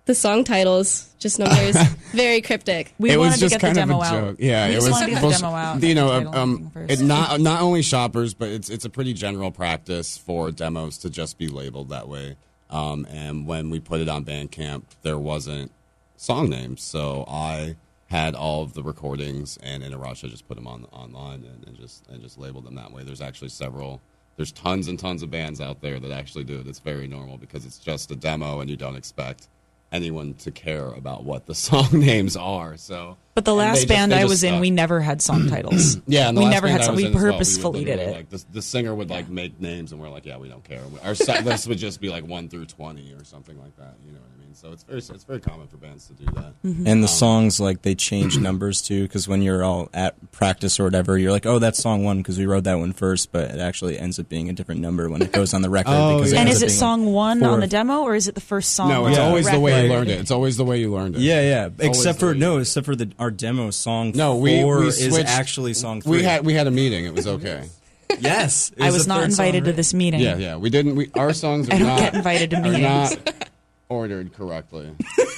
the 0.06 0.16
song 0.16 0.44
titles, 0.44 1.10
just 1.20 1.38
numbers, 1.38 1.76
very 2.14 2.42
cryptic. 2.42 2.94
We 2.98 3.12
it 3.12 3.18
wanted 3.18 3.32
was 3.34 3.40
just 3.42 3.54
to 3.56 3.60
get 3.60 3.62
kind 3.62 3.76
the 3.76 3.82
of 3.84 3.88
demo 3.90 4.02
a 4.02 4.06
out. 4.06 4.12
joke. 4.12 4.38
Yeah, 4.40 4.66
We 4.68 4.72
it 4.72 4.76
just 4.76 4.88
was. 4.88 4.92
wanted 4.94 5.06
to 5.06 5.12
get 5.12 5.22
the 5.22 5.30
demo 5.30 5.56
out 5.56 5.84
You 5.84 5.96
know, 5.96 6.32
um, 6.34 6.72
it 6.88 7.00
not 7.02 7.40
not 7.42 7.62
only 7.62 7.84
shoppers, 7.84 8.34
but 8.34 8.50
it's 8.50 8.72
it's 8.72 8.86
a 8.86 8.90
pretty 8.90 9.14
general 9.14 9.52
practice 9.52 10.18
for 10.18 10.50
demos 10.52 10.98
to 11.00 11.12
just 11.12 11.38
be 11.38 11.48
labeled 11.48 11.90
that 11.90 12.08
way. 12.08 12.38
Um, 12.72 13.06
and 13.12 13.46
when 13.46 13.70
we 13.70 13.80
put 13.80 14.02
it 14.02 14.10
on 14.10 14.26
Bandcamp, 14.26 14.84
there 15.04 15.20
wasn't 15.20 15.72
song 16.18 16.50
names, 16.50 16.82
so 16.82 17.24
I 17.28 17.76
had 18.16 18.34
all 18.34 18.64
of 18.64 18.74
the 18.74 18.82
recordings, 18.82 19.58
and 19.62 19.84
in 19.84 19.94
a 19.94 19.98
rush, 19.98 20.24
I 20.24 20.28
just 20.28 20.48
put 20.48 20.56
them 20.56 20.68
on 20.68 20.86
online 20.86 21.44
and, 21.44 21.68
and 21.68 21.76
just 21.76 22.08
and 22.08 22.22
just 22.22 22.38
labeled 22.38 22.66
them 22.66 22.76
that 22.76 22.92
way. 22.94 23.04
There's 23.04 23.22
actually 23.22 23.50
several. 23.50 24.02
There's 24.38 24.54
tons 24.54 24.88
and 24.88 24.98
tons 24.98 25.22
of 25.22 25.32
bands 25.32 25.60
out 25.60 25.82
there 25.82 26.00
that 26.00 26.12
actually 26.12 26.46
do 26.46 26.60
it. 26.60 26.68
It's 26.68 26.80
very 26.80 27.08
normal 27.08 27.38
because 27.38 27.66
it's 27.66 27.78
just 27.78 28.12
a 28.12 28.16
demo, 28.16 28.62
and 28.62 28.70
you 28.70 28.78
don't 28.78 28.96
expect 28.96 29.50
anyone 29.92 30.34
to 30.36 30.52
care 30.52 30.88
about 30.88 31.26
what 31.26 31.46
the 31.46 31.56
song 31.68 31.90
names 31.92 32.38
are. 32.38 32.78
So, 32.78 33.18
But 33.36 33.46
the 33.46 33.54
last 33.54 33.76
just- 33.80 33.88
band 33.90 34.14
I 34.14 34.22
just 34.22 34.30
was 34.30 34.44
in, 34.44 34.60
we 34.62 34.72
never 34.72 35.02
had 35.02 35.22
song 35.22 35.48
titles. 35.50 35.98
Yeah, 36.08 36.30
and 36.30 36.38
the 36.38 36.42
we 36.42 36.46
last 36.46 36.54
never 36.54 36.68
band 36.68 36.72
had 36.80 36.82
I 36.82 36.86
some. 36.86 36.96
was 36.96 37.04
We 37.04 37.10
in 37.10 37.16
as 37.16 37.16
well, 37.16 37.24
would 37.26 37.32
purposefully 37.34 37.84
did 37.86 37.98
literally, 37.98 38.12
it. 38.14 38.16
Like, 38.18 38.30
the, 38.30 38.46
the 38.54 38.62
singer 38.62 38.96
would 38.96 39.10
like 39.10 39.30
make 39.30 39.60
names, 39.60 39.92
and 39.92 40.02
we're 40.02 40.10
like, 40.10 40.26
yeah, 40.26 40.38
we 40.38 40.48
don't 40.50 40.64
care. 40.64 40.82
Our 41.04 41.16
set 41.16 41.44
list 41.46 41.68
would 41.68 41.78
just 41.78 42.00
be 42.02 42.10
like 42.10 42.26
one 42.26 42.48
through 42.48 42.66
twenty 42.66 43.14
or 43.14 43.24
something 43.26 43.60
like 43.60 43.76
that. 43.76 43.96
You 44.06 44.14
know 44.14 44.20
what 44.20 44.30
I 44.38 44.46
mean? 44.46 44.56
So 44.56 44.72
it's 44.72 44.84
very 44.84 45.00
it's 45.00 45.24
very 45.26 45.42
common 45.42 45.68
for 45.68 45.76
bands 45.76 46.08
to 46.08 46.14
do 46.14 46.24
that. 46.32 46.54
Mm-hmm. 46.64 46.88
And 46.88 47.04
the 47.04 47.10
songs, 47.10 47.60
like, 47.60 47.82
they 47.82 47.94
change 47.94 48.40
numbers 48.40 48.82
too, 48.82 49.04
because 49.04 49.28
when 49.28 49.42
you're 49.42 49.66
all 49.66 49.90
at 49.94 50.32
practice 50.32 50.80
or 50.80 50.86
whatever, 50.86 51.18
you're 51.18 51.34
like, 51.34 51.46
oh, 51.46 51.60
that's 51.60 51.78
song 51.78 52.06
one 52.06 52.20
because 52.20 52.40
we 52.40 52.46
wrote 52.46 52.64
that 52.64 52.80
one 52.80 52.94
first, 52.94 53.34
but 53.34 53.52
it 53.52 53.60
actually 53.60 54.00
ends 54.00 54.18
up 54.18 54.30
being 54.30 54.50
a 54.50 54.54
different 54.54 54.80
number 54.80 55.10
when 55.10 55.22
it 55.22 55.34
goes 55.34 55.54
on 55.54 55.62
the 55.62 55.70
record. 55.70 55.92
Oh, 55.96 56.18
because 56.18 56.32
yeah. 56.34 56.40
and 56.40 56.50
is 56.50 56.62
it 56.62 56.68
being, 56.68 56.70
like, 56.70 56.80
song 56.80 57.06
one 57.14 57.40
four 57.42 57.50
on 57.50 57.60
the 57.60 57.68
demo, 57.68 58.02
or 58.02 58.16
is 58.16 58.30
it 58.30 58.36
the 58.36 58.42
first 58.42 58.72
song? 58.72 58.88
No, 58.90 59.08
it's 59.08 59.18
on 59.18 59.26
always 59.28 59.50
the 59.50 59.60
way 59.60 59.84
you 59.86 59.90
learned 59.92 60.10
it. 60.10 60.20
It's 60.22 60.32
always 60.32 60.56
the 60.56 60.66
way 60.66 60.80
you 60.80 60.94
learned 60.94 61.16
it. 61.16 61.22
Yeah, 61.22 61.42
yeah. 61.42 61.70
Except 61.80 62.20
for 62.20 62.32
way 62.32 62.38
no, 62.38 62.58
except 62.60 62.86
for 62.86 62.96
the 62.96 63.12
our 63.26 63.32
demo 63.32 63.72
song. 63.72 64.12
No, 64.16 64.36
we- 64.38 64.62
four 64.62 64.80
we 64.82 64.88
is 64.88 65.04
switched- 65.04 65.28
actually 65.28 65.74
song 65.74 66.02
three. 66.02 66.18
We 66.20 66.24
had 66.24 66.46
we 66.46 66.54
had 66.54 66.68
a 66.68 66.72
meeting. 66.72 67.06
It 67.06 67.14
was 67.16 67.26
okay. 67.28 67.68
yes. 68.20 68.72
it 68.78 68.84
I 68.84 68.92
was 68.92 69.08
not 69.08 69.22
third 69.22 69.34
song, 69.34 69.46
invited 69.48 69.66
to 69.66 69.74
this 69.74 69.94
meeting. 69.96 70.20
yeah, 70.20 70.38
yeah. 70.38 70.56
We 70.58 70.70
didn't. 70.70 70.96
We 70.96 71.10
our 71.16 71.34
songs 71.34 71.68
are 71.70 71.74
I 71.74 71.78
don't 71.80 71.88
not 71.88 72.00
get 72.00 72.14
invited 72.16 72.50
to 72.52 72.58
are 72.58 72.62
meetings. 72.62 72.86
not 73.26 73.50
ordered 73.90 74.32
correctly. 74.34 74.92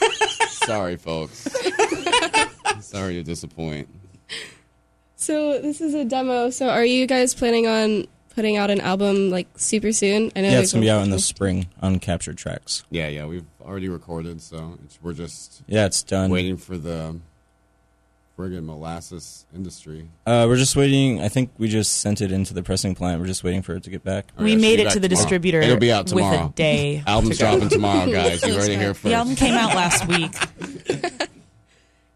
Sorry, 0.50 0.98
folks. 0.98 1.48
Sorry 2.82 3.14
to 3.16 3.24
disappoint. 3.24 3.88
So 5.16 5.60
this 5.62 5.80
is 5.82 5.94
a 5.94 6.04
demo. 6.06 6.50
So 6.50 6.68
are 6.70 6.86
you 6.86 7.08
guys 7.08 7.34
planning 7.34 7.68
on 7.68 8.06
putting 8.36 8.58
out 8.58 8.70
an 8.70 8.82
album 8.82 9.30
like 9.30 9.48
super 9.56 9.92
soon? 9.94 10.32
I 10.36 10.42
know 10.42 10.50
Yeah, 10.50 10.60
it's 10.60 10.74
gonna 10.74 10.82
be 10.86 10.90
out 10.90 11.04
in 11.04 11.10
the 11.10 11.20
spring 11.20 11.68
on 11.82 12.00
captured 12.00 12.38
tracks. 12.38 12.84
Yeah, 12.92 13.08
yeah. 13.08 13.26
We've 13.26 13.46
already 13.62 13.90
recorded, 13.90 14.42
so 14.42 14.78
it's, 14.86 15.00
we're 15.02 15.14
just 15.14 15.64
Yeah, 15.68 15.86
it's 15.86 16.04
done. 16.04 16.30
waiting 16.30 16.58
for 16.58 16.78
the 16.78 17.16
friggin' 18.38 18.64
molasses 18.64 19.46
industry. 19.56 20.08
Uh, 20.26 20.46
we're 20.48 20.58
just 20.58 20.76
waiting. 20.76 21.20
I 21.22 21.28
think 21.28 21.50
we 21.58 21.68
just 21.68 22.02
sent 22.02 22.22
it 22.22 22.32
into 22.32 22.54
the 22.54 22.62
pressing 22.62 22.94
plant. 22.94 23.20
We're 23.20 23.26
just 23.28 23.44
waiting 23.44 23.64
for 23.64 23.74
it 23.76 23.84
to 23.84 23.90
get 23.90 24.04
back. 24.04 24.28
We 24.38 24.52
yeah, 24.52 24.58
it 24.58 24.62
made 24.62 24.76
be 24.78 24.82
it 24.82 24.86
back 24.86 24.94
to 24.94 25.00
the 25.00 25.08
tomorrow. 25.10 25.24
distributor. 25.24 25.62
It'll 25.62 25.78
be 25.78 25.92
out 25.92 26.06
with 26.06 26.14
tomorrow. 26.14 26.46
a 26.48 26.54
day. 26.54 27.04
Album's 27.08 27.38
to 27.38 27.44
go. 27.44 27.52
dropping 27.52 27.70
tomorrow, 27.70 28.12
guys. 28.12 28.44
You 28.44 28.54
heard 28.54 28.70
it 28.70 28.78
here 28.80 28.94
The 28.94 29.14
album 29.14 29.36
came 29.36 29.56
out 29.56 29.74
last 29.76 30.08
week. 30.08 30.32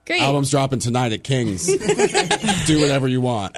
Great. 0.06 0.22
Album's 0.22 0.51
dropping 0.51 0.80
tonight 0.80 1.12
at 1.13 1.24
King's. 1.24 1.66
Do 2.66 2.82
whatever 2.82 3.08
you 3.08 3.22
want. 3.22 3.56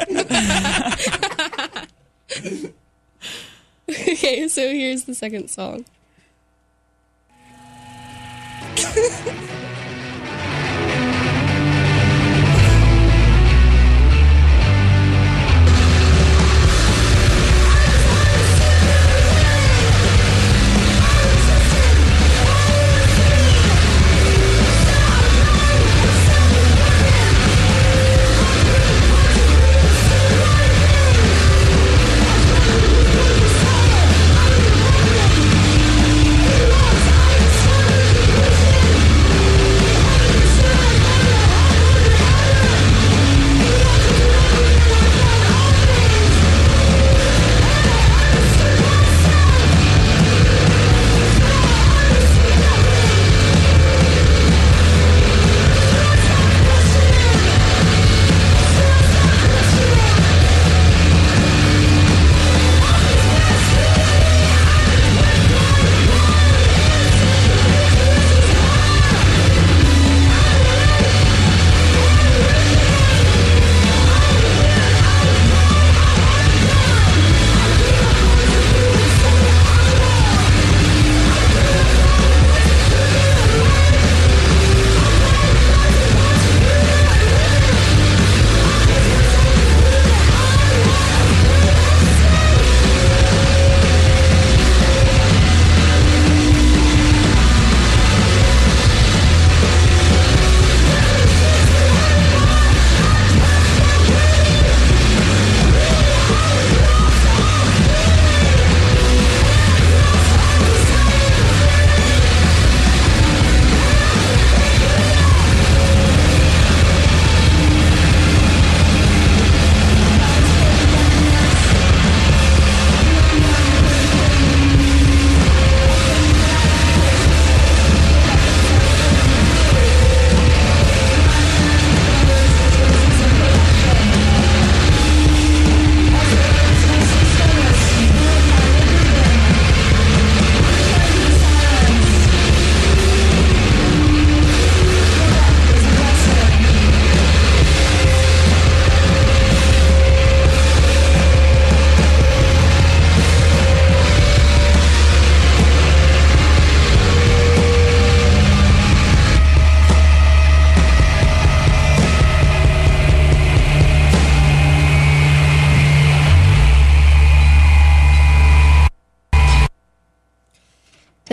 okay, 3.89 4.47
so 4.47 4.61
here's 4.69 5.03
the 5.05 5.15
second 5.15 5.49
song. 5.49 5.85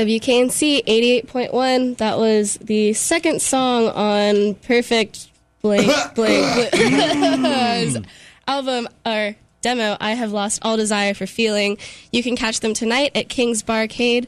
WKNC 0.00 0.84
88.1. 0.86 1.98
That 1.98 2.16
was 2.16 2.54
the 2.56 2.94
second 2.94 3.42
song 3.42 3.88
on 3.88 4.54
Perfect 4.54 5.28
Blank 5.60 6.14
Blank 6.14 6.72
Blitz's 6.72 8.00
album 8.48 8.88
or 9.04 9.36
demo. 9.60 9.98
I 10.00 10.12
have 10.12 10.32
lost 10.32 10.60
all 10.62 10.78
desire 10.78 11.12
for 11.12 11.26
feeling. 11.26 11.76
You 12.12 12.22
can 12.22 12.34
catch 12.34 12.60
them 12.60 12.72
tonight 12.72 13.10
at 13.14 13.28
King's 13.28 13.62
Barcade. 13.62 14.26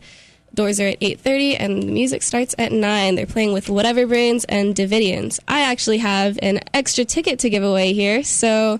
Doors 0.52 0.78
are 0.78 0.88
at 0.88 1.00
8:30 1.00 1.56
and 1.58 1.82
the 1.84 1.86
music 1.86 2.20
starts 2.20 2.54
at 2.58 2.70
9. 2.70 3.14
They're 3.14 3.24
playing 3.24 3.54
with 3.54 3.70
Whatever 3.70 4.06
Brains 4.06 4.44
and 4.44 4.74
Davidians. 4.74 5.40
I 5.48 5.62
actually 5.62 5.98
have 5.98 6.38
an 6.42 6.60
extra 6.74 7.06
ticket 7.06 7.38
to 7.38 7.48
give 7.48 7.62
away 7.62 7.94
here, 7.94 8.22
so 8.22 8.78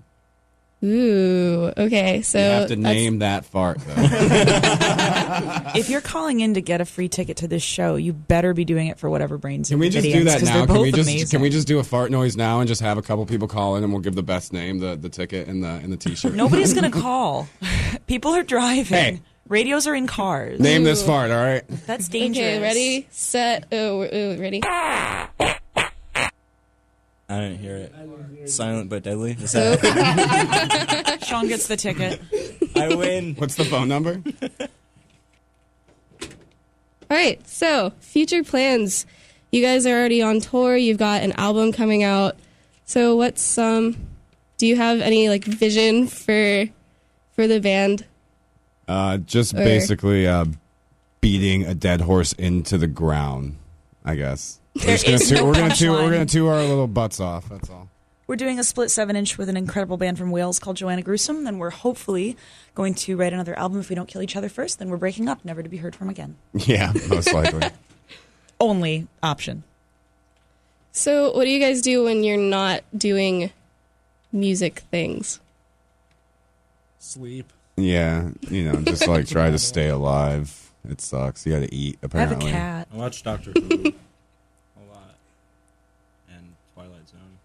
Ooh, 0.84 1.72
okay. 1.78 2.22
So 2.24 2.38
You 2.40 2.44
have 2.44 2.68
to 2.70 2.76
that's- 2.76 2.96
name 2.96 3.20
that 3.20 3.46
fart 3.46 3.80
though. 3.80 3.96
If 5.76 5.90
you're 5.90 6.02
calling 6.02 6.42
in 6.42 6.54
to 6.54 6.62
get 6.62 6.82
a 6.82 6.86
free 6.86 7.10
ticket 7.10 7.38
to 7.38 7.48
this 7.48 7.64
show, 7.64 7.96
you 7.96 8.14
better 8.14 8.54
be 8.54 8.66
doing 8.66 8.88
it 8.88 9.00
for 9.00 9.10
whatever 9.10 9.38
brains. 9.40 9.70
Can 9.70 9.80
we 9.80 9.90
just 9.90 10.06
Davidians, 10.06 10.14
do 10.14 10.24
that 10.26 10.44
now? 10.44 10.66
Can 10.68 10.82
we 10.82 10.92
just 10.92 11.10
amazing. 11.10 11.28
can 11.30 11.42
we 11.42 11.50
just 11.50 11.68
do 11.68 11.80
a 11.80 11.84
fart 11.84 12.12
noise 12.12 12.38
now 12.38 12.60
and 12.60 12.68
just 12.68 12.82
have 12.82 12.98
a 13.00 13.02
couple 13.02 13.26
people 13.26 13.48
call 13.48 13.76
in 13.76 13.84
and 13.84 13.92
we'll 13.92 14.02
give 14.02 14.14
the 14.16 14.22
best 14.24 14.54
name, 14.54 14.78
the 14.80 14.96
the 14.96 15.10
ticket 15.10 15.48
and 15.48 15.64
the 15.64 15.70
and 15.70 15.92
the 15.92 15.98
T-shirt. 15.98 16.34
Nobody's 16.36 16.74
gonna 16.74 16.92
call. 17.02 17.48
People 18.06 18.32
are 18.36 18.44
driving. 18.44 18.84
Hey. 18.98 19.22
Radios 19.48 19.88
are 19.88 19.96
in 19.96 20.06
cars. 20.08 20.60
Name 20.60 20.84
this 20.84 21.04
fart, 21.04 21.32
all 21.32 21.38
right? 21.38 21.64
That's 21.88 22.08
dangerous. 22.08 22.46
Okay, 22.46 22.62
ready, 22.62 23.08
set, 23.12 23.66
oh, 23.72 24.02
oh 24.04 24.38
ready. 24.38 24.62
Ah. 24.64 25.30
I 27.34 27.40
didn't 27.40 27.60
hear 27.60 27.78
it. 27.78 28.50
Silent 28.50 28.90
but 28.90 29.02
deadly. 29.04 29.32
Is 29.40 29.54
that 29.54 31.24
Sean 31.28 31.48
gets 31.48 31.68
the 31.68 31.76
ticket. 31.78 32.22
I 32.76 32.94
win? 32.94 33.34
What's 33.36 33.56
the 33.56 33.66
phone 33.66 33.88
number? 33.88 34.22
All 36.22 37.18
right, 37.18 37.46
so 37.48 37.92
future 38.00 38.44
plans. 38.44 39.06
You 39.52 39.62
guys 39.64 39.86
are 39.86 39.98
already 39.98 40.22
on 40.22 40.42
tour. 40.42 40.76
You've 40.78 40.98
got 40.98 41.22
an 41.24 41.32
album 41.34 41.72
coming 41.72 42.04
out. 42.04 42.36
So 42.86 43.16
what's 43.16 43.58
um? 43.58 43.96
Do 44.58 44.68
you 44.68 44.76
have 44.76 45.02
any 45.02 45.30
like 45.30 45.44
vision 45.44 46.08
for 46.08 46.66
for 47.32 47.48
the 47.48 47.60
band? 47.60 48.06
Uh, 48.88 49.18
just 49.18 49.54
Or- 49.54 49.58
basically 49.58 50.28
uh, 50.28 50.46
beating 51.22 51.66
a 51.66 51.74
dead 51.74 52.02
horse 52.02 52.34
into 52.34 52.78
the 52.78 52.88
ground. 52.88 53.58
I 54.06 54.16
guess. 54.16 54.60
We're, 54.76 54.82
gonna 54.86 55.14
is 55.14 55.30
tour, 55.30 55.38
no 55.38 55.46
we're 55.46 55.54
gonna 55.54 55.76
tour. 55.76 55.92
We're 56.04 56.12
gonna 56.12 56.26
tour 56.26 56.54
our 56.54 56.64
little 56.64 56.88
butts 56.88 57.20
off. 57.20 57.48
That's 57.50 57.70
all. 57.70 57.90
We're 58.26 58.38
doing 58.38 58.58
a 58.58 58.64
split 58.64 58.90
seven 58.90 59.16
inch 59.16 59.38
with 59.38 59.50
an 59.50 59.58
incredible 59.58 59.98
band 59.98 60.18
from 60.18 60.32
Wales 60.32 60.58
called 60.58 60.78
Joanna 60.78 61.02
Gruesome. 61.02 61.44
Then 61.44 61.58
we're 61.60 61.70
hopefully 61.70 62.38
going 62.74 62.94
to 62.96 63.18
write 63.18 63.34
another 63.34 63.58
album 63.60 63.80
if 63.80 63.90
we 63.90 63.96
don't 63.96 64.08
kill 64.08 64.22
each 64.22 64.36
other 64.36 64.50
first. 64.50 64.80
Then 64.80 64.90
we're 64.90 64.98
breaking 64.98 65.28
up, 65.28 65.44
never 65.44 65.62
to 65.62 65.70
be 65.70 65.78
heard 65.78 65.96
from 65.96 66.10
again. 66.10 66.36
Yeah, 66.54 66.94
most 67.10 67.34
likely. 67.34 67.70
Only 68.60 69.08
option. 69.22 69.64
So 70.94 71.36
what 71.36 71.44
do 71.44 71.50
you 71.50 71.60
guys 71.60 71.82
do 71.82 72.06
when 72.06 72.24
you're 72.24 72.38
not 72.38 72.84
doing 72.98 73.52
music 74.32 74.80
things? 74.90 75.40
Sleep. 77.00 77.52
yeah, 77.76 78.30
you 78.50 78.64
know, 78.72 78.82
just 78.82 79.08
like 79.08 79.28
try 79.28 79.52
to 79.52 79.60
stay 79.60 79.90
alive. 79.90 80.72
It 80.90 81.02
sucks. 81.02 81.46
You 81.46 81.54
got 81.54 81.60
to 81.68 81.74
eat. 81.76 81.98
I 82.02 82.06
have 82.20 82.32
Apparently. 82.32 82.50
a 82.52 82.54
cat. 82.54 82.88
I 82.94 82.96
watch 82.96 83.22
Doctor 83.24 83.52
Who 83.52 83.60
a 83.60 84.84
lot, 84.92 85.16
and 86.30 86.54
Twilight 86.74 87.08
Zone. 87.10 87.38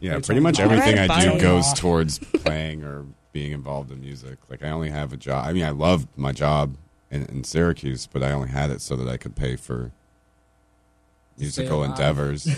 Yeah, 0.00 0.16
It's 0.16 0.26
pretty 0.28 0.40
much 0.40 0.60
everything 0.60 0.96
I 0.98 1.02
read 1.02 1.10
I 1.10 1.22
a 1.24 1.32
do 1.34 1.40
goes 1.40 1.72
towards 1.72 2.18
playing 2.18 2.84
or 2.84 3.04
being 3.32 3.52
involved 3.52 3.90
in 3.90 4.00
music. 4.00 4.38
Like 4.48 4.62
I 4.62 4.70
only 4.70 4.90
have 4.90 5.12
a 5.12 5.16
job. 5.16 5.44
I 5.46 5.52
mean, 5.52 5.64
I 5.64 5.70
love 5.70 6.06
my 6.16 6.32
job 6.32 6.76
in, 7.10 7.24
in 7.26 7.44
Syracuse, 7.44 8.06
but 8.06 8.22
I 8.22 8.30
only 8.32 8.48
had 8.48 8.70
it 8.70 8.80
so 8.80 8.94
that 8.96 9.08
I 9.08 9.16
could 9.16 9.34
pay 9.34 9.56
for 9.56 9.90
musical 11.38 11.82
endeavors. 11.84 12.48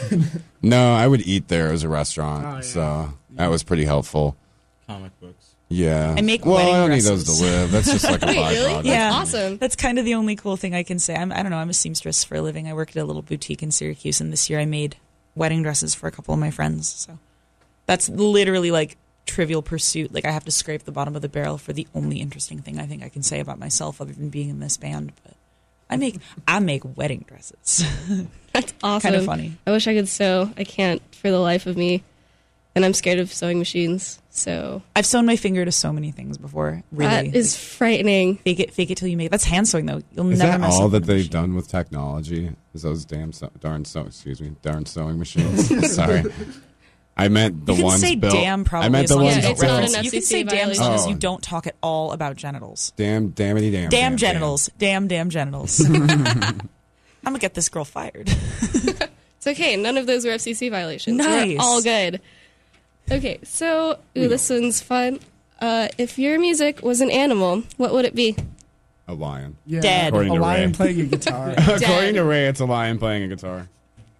no, 0.62 0.92
I 0.94 1.06
would 1.06 1.26
eat 1.26 1.48
there 1.48 1.70
as 1.72 1.82
a 1.82 1.88
restaurant, 1.88 2.44
Oh, 2.46 2.54
yeah. 2.56 2.60
so 2.60 3.12
that 3.32 3.48
was 3.50 3.62
pretty 3.62 3.84
helpful. 3.84 4.36
Comic 4.86 5.18
books. 5.20 5.54
Yeah, 5.72 6.14
I 6.18 6.22
make 6.22 6.44
well, 6.44 6.56
I 6.56 6.64
wedding 6.64 6.74
don't 6.74 6.90
need 6.90 7.02
those 7.02 7.24
dresses. 7.24 7.38
to 7.38 7.44
live. 7.44 7.70
That's 7.70 7.92
just 7.92 8.04
like 8.04 8.22
a 8.22 8.26
Wait, 8.28 8.36
really? 8.36 8.72
byproduct. 8.72 8.84
Yeah. 8.86 9.10
Awesome. 9.12 9.56
That's 9.58 9.76
kind 9.76 9.98
of 10.00 10.04
the 10.04 10.14
only 10.14 10.34
cool 10.34 10.56
thing 10.56 10.74
I 10.74 10.82
can 10.82 10.98
say. 10.98 11.14
I'm, 11.14 11.30
I 11.30 11.42
don't 11.42 11.50
know. 11.50 11.58
I'm 11.58 11.70
a 11.70 11.74
seamstress 11.74 12.24
for 12.24 12.34
a 12.34 12.42
living. 12.42 12.66
I 12.68 12.72
work 12.74 12.90
at 12.90 12.96
a 12.96 13.04
little 13.04 13.22
boutique 13.22 13.62
in 13.62 13.70
Syracuse, 13.70 14.20
and 14.20 14.32
this 14.32 14.50
year 14.50 14.58
I 14.58 14.64
made 14.66 14.96
wedding 15.36 15.62
dresses 15.62 15.94
for 15.94 16.08
a 16.08 16.10
couple 16.10 16.34
of 16.34 16.40
my 16.40 16.50
friends. 16.50 16.88
So 16.88 17.18
that's 17.90 18.08
literally 18.08 18.70
like 18.70 18.96
trivial 19.26 19.62
pursuit. 19.62 20.14
Like 20.14 20.24
I 20.24 20.30
have 20.30 20.44
to 20.44 20.52
scrape 20.52 20.84
the 20.84 20.92
bottom 20.92 21.16
of 21.16 21.22
the 21.22 21.28
barrel 21.28 21.58
for 21.58 21.72
the 21.72 21.88
only 21.92 22.20
interesting 22.20 22.60
thing 22.60 22.78
I 22.78 22.86
think 22.86 23.02
I 23.02 23.08
can 23.08 23.24
say 23.24 23.40
about 23.40 23.58
myself, 23.58 24.00
other 24.00 24.12
than 24.12 24.28
being 24.28 24.48
in 24.48 24.60
this 24.60 24.76
band. 24.76 25.12
But 25.24 25.34
I 25.90 25.96
make 25.96 26.20
I 26.46 26.60
make 26.60 26.82
wedding 26.96 27.24
dresses. 27.26 27.84
That's 28.52 28.72
awesome. 28.84 29.10
kind 29.10 29.20
of 29.20 29.26
funny. 29.26 29.56
I 29.66 29.72
wish 29.72 29.88
I 29.88 29.94
could 29.94 30.08
sew. 30.08 30.52
I 30.56 30.62
can't 30.62 31.02
for 31.12 31.32
the 31.32 31.40
life 31.40 31.66
of 31.66 31.76
me, 31.76 32.04
and 32.76 32.84
I'm 32.84 32.94
scared 32.94 33.18
of 33.18 33.32
sewing 33.32 33.58
machines. 33.58 34.22
So 34.30 34.82
I've 34.94 35.04
sewn 35.04 35.26
my 35.26 35.34
finger 35.34 35.64
to 35.64 35.72
so 35.72 35.92
many 35.92 36.12
things 36.12 36.38
before. 36.38 36.84
Really, 36.92 37.10
that 37.10 37.34
is 37.34 37.56
frightening. 37.56 38.36
fake 38.36 38.60
it, 38.60 38.72
fake 38.72 38.92
it 38.92 38.98
till 38.98 39.08
you 39.08 39.16
make 39.16 39.26
it. 39.26 39.30
That's 39.30 39.42
hand 39.42 39.66
sewing 39.68 39.86
though. 39.86 40.00
You'll 40.12 40.30
Is 40.30 40.38
never 40.38 40.52
that 40.52 40.60
mess 40.60 40.74
all 40.74 40.84
up 40.84 40.92
that 40.92 41.06
they've 41.06 41.16
machine. 41.16 41.32
done 41.32 41.54
with 41.56 41.66
technology? 41.66 42.52
Is 42.72 42.82
those 42.82 43.04
damn 43.04 43.32
so, 43.32 43.50
darn 43.58 43.84
sew 43.84 44.02
excuse 44.02 44.40
me 44.40 44.54
darn 44.62 44.86
sewing 44.86 45.18
machines? 45.18 45.92
Sorry, 45.92 46.22
I 47.20 47.28
meant 47.28 47.66
the 47.66 47.72
one. 47.72 47.76
you 47.78 47.82
can 47.82 47.86
ones 47.86 48.00
say 48.00 48.14
built. 48.16 48.32
damn 48.34 48.64
probably 48.64 48.86
I 48.86 48.88
meant 48.88 49.04
as 49.04 49.10
the 49.10 49.16
long 49.16 49.24
ones 49.26 49.36
as 49.38 49.42
Yeah, 49.42 49.48
you 49.48 49.52
it's 49.52 49.60
don't 49.60 49.68
not 49.70 49.76
built. 49.76 49.78
an 49.88 49.92
reference- 49.92 50.04
You 50.04 50.10
can 50.10 50.22
say 50.22 50.42
damn 50.42 50.52
as 50.54 50.60
violation. 50.78 50.84
long 50.84 50.94
as 50.94 51.06
Oh. 51.06 51.08
you 51.10 51.14
don't 51.16 51.42
talk 51.42 51.66
at 51.66 51.74
all 51.82 52.12
about 52.12 52.36
genitals. 52.36 52.92
Damn, 52.96 53.28
dammity, 53.28 53.70
damn, 53.70 53.88
Damn 53.90 54.12
damn, 54.12 54.16
genitals. 54.16 54.70
Damn, 54.78 55.08
damn 55.08 55.30
genitals. 55.30 55.80
I'm 55.88 56.60
gonna 57.24 57.38
get 57.38 57.54
this 57.54 57.68
girl 57.68 57.84
fired. 57.84 58.30
It's 59.42 59.46
okay. 59.46 59.74
None 59.74 59.96
of 59.96 60.06
those 60.06 60.26
were 60.26 60.32
FCC 60.32 60.70
violations. 60.70 61.16
Nice. 61.16 61.56
We're 61.56 61.62
all 61.62 61.80
good. 61.80 62.20
Okay, 63.10 63.38
so 63.42 63.98
ooh, 64.18 64.28
this 64.28 64.50
one's 64.50 64.82
fun. 64.82 65.18
Uh, 65.58 65.88
if 65.96 66.18
your 66.18 66.38
music 66.38 66.82
was 66.82 67.00
an 67.00 67.10
animal, 67.10 67.62
what 67.78 67.94
would 67.94 68.04
it 68.04 68.14
be? 68.14 68.36
A 69.08 69.14
lion. 69.14 69.56
Yeah. 69.64 69.80
Dead. 69.80 70.08
According 70.08 70.32
A 70.32 70.34
to 70.34 70.40
lion 70.42 70.68
Ray. 70.68 70.74
playing 70.74 71.00
a 71.00 71.04
guitar. 71.06 71.54
According 71.56 72.14
to 72.16 72.22
Ray, 72.24 72.48
it's 72.48 72.60
a 72.60 72.66
lion 72.66 72.98
playing 72.98 73.22
a 73.22 73.28
guitar, 73.28 73.66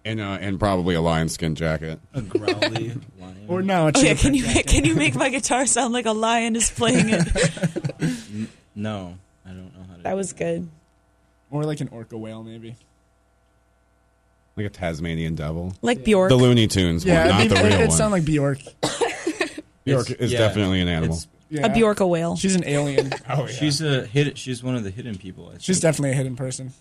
and 0.05 0.19
uh, 0.19 0.37
and 0.41 0.59
probably 0.59 0.95
a 0.95 1.01
lion 1.01 1.29
skin 1.29 1.55
jacket. 1.55 1.99
A 2.13 2.21
growly 2.21 2.93
lion. 3.19 3.45
or 3.47 3.61
no, 3.61 3.87
a 3.87 3.91
Oh 3.95 3.99
yeah, 4.01 4.13
can 4.15 4.33
you 4.33 4.43
print 4.43 4.55
make, 4.55 4.67
can 4.67 4.85
you 4.85 4.95
make 4.95 5.15
my 5.15 5.29
guitar 5.29 5.65
sound 5.65 5.93
like 5.93 6.05
a 6.05 6.11
lion 6.11 6.55
is 6.55 6.69
playing 6.71 7.05
it? 7.09 8.47
no, 8.75 9.15
I 9.45 9.49
don't 9.49 9.73
know 9.75 9.83
how 9.89 9.95
to. 9.97 10.03
that 10.03 10.09
do 10.11 10.15
was 10.15 10.33
good. 10.33 10.67
Or 11.49 11.63
like 11.65 11.81
an 11.81 11.89
orca 11.89 12.17
whale, 12.17 12.43
maybe. 12.43 12.75
Like 14.55 14.65
a 14.65 14.69
Tasmanian 14.69 15.35
devil. 15.35 15.73
Like 15.81 16.03
Bjork. 16.03 16.29
The 16.29 16.35
Looney 16.35 16.67
Tunes 16.67 17.05
Yeah, 17.05 17.21
one, 17.21 17.29
not 17.29 17.41
it'd 17.45 17.51
the 17.57 17.63
real 17.63 17.73
it'd 17.73 17.87
one. 17.89 17.97
sound 17.97 18.11
like 18.11 18.25
Bjork. 18.25 18.59
Bjork 19.85 20.09
It's- 20.11 20.19
is 20.19 20.31
yeah, 20.33 20.39
definitely 20.39 20.81
an 20.81 20.87
animal. 20.87 21.17
Yeah. 21.49 21.65
A 21.65 21.69
Bjorka 21.69 22.07
whale. 22.07 22.37
She's 22.37 22.55
an 22.55 22.63
alien. 22.65 23.11
oh 23.29 23.41
yeah. 23.41 23.47
She's 23.47 23.81
a 23.81 24.05
hid. 24.05 24.37
She's 24.37 24.63
one 24.63 24.75
of 24.75 24.85
the 24.85 24.89
hidden 24.89 25.17
people. 25.17 25.51
I 25.53 25.57
She's 25.59 25.81
definitely 25.81 26.11
a 26.11 26.15
hidden 26.15 26.37
person. 26.37 26.71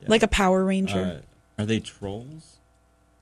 Yeah. 0.00 0.06
Like 0.08 0.22
a 0.22 0.28
Power 0.28 0.64
Ranger. 0.64 1.20
Uh, 1.58 1.62
are 1.62 1.66
they 1.66 1.80
trolls? 1.80 2.53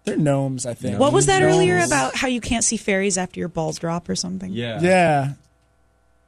They're 0.05 0.17
gnomes, 0.17 0.67
I 0.67 0.75
think. 0.75 0.99
what 0.99 1.13
was 1.13 1.27
that 1.27 1.41
Gnomes. 1.41 1.55
earlier 1.55 1.79
about 1.79 2.17
how 2.17 2.27
you 2.29 2.41
can't 2.41 2.65
see 2.65 2.77
fairies 2.77 3.17
after 3.17 3.39
your 3.39 3.49
balls 3.49 3.79
drop 3.79 4.09
or 4.09 4.17
something? 4.17 4.51
Yeah. 4.53 4.81
Yeah, 4.83 5.33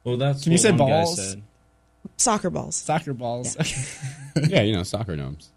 Well, 0.03 0.17
that's 0.17 0.43
Can 0.43 0.53
you 0.53 0.55
what 0.57 0.61
say 0.61 0.69
one 0.71 0.77
guy 0.79 0.85
balls? 1.03 1.29
said. 1.31 1.41
Soccer 2.17 2.49
balls. 2.49 2.75
soccer 2.77 3.13
balls. 3.13 3.57
yeah, 4.47 4.61
you 4.63 4.73
know, 4.75 4.83
soccer 4.83 5.15
gnomes. 5.17 5.49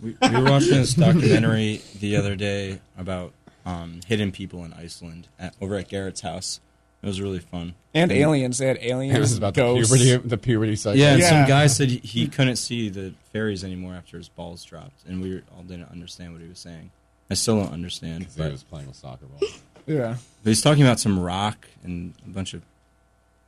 We, 0.00 0.16
we 0.20 0.28
were 0.30 0.50
watching 0.50 0.70
this 0.70 0.94
documentary 0.94 1.80
the 2.00 2.16
other 2.16 2.34
day 2.34 2.80
about 2.98 3.32
um, 3.64 4.00
hidden 4.06 4.32
people 4.32 4.64
in 4.64 4.72
Iceland 4.72 5.28
at, 5.38 5.54
over 5.60 5.76
at 5.76 5.88
Garrett's 5.88 6.22
house. 6.22 6.58
It 7.02 7.06
was 7.06 7.20
really 7.20 7.38
fun. 7.40 7.74
and 7.94 8.10
aliens. 8.10 8.58
They 8.58 8.66
had 8.66 8.78
aliens. 8.80 9.16
It 9.16 9.20
was 9.20 9.36
about 9.36 9.54
the 9.54 9.60
ghosts. 9.62 9.92
puberty, 9.96 10.28
the 10.28 10.38
puberty 10.38 10.74
cycle. 10.76 10.98
Yeah, 10.98 11.12
and 11.12 11.20
Yeah. 11.20 11.28
some 11.28 11.48
guy 11.48 11.66
said 11.68 11.88
he, 11.90 11.98
he 11.98 12.26
couldn't 12.28 12.56
see 12.56 12.88
the 12.88 13.12
fairies 13.32 13.62
anymore 13.62 13.94
after 13.94 14.16
his 14.18 14.28
balls 14.28 14.64
dropped, 14.64 15.04
and 15.06 15.20
we 15.22 15.40
all 15.56 15.62
didn't 15.62 15.90
understand 15.90 16.32
what 16.32 16.42
he 16.42 16.48
was 16.48 16.58
saying. 16.58 16.90
I 17.30 17.34
still 17.34 17.62
don't 17.62 17.72
understand. 17.72 18.20
Because 18.20 18.36
he 18.36 18.42
was 18.50 18.62
playing 18.62 18.86
with 18.88 18.96
soccer 18.96 19.26
ball. 19.26 19.48
Yeah. 19.86 20.16
but 20.44 20.50
he's 20.50 20.62
talking 20.62 20.82
about 20.82 21.00
some 21.00 21.18
rock 21.18 21.66
and 21.82 22.14
a 22.24 22.28
bunch 22.28 22.54
of 22.54 22.62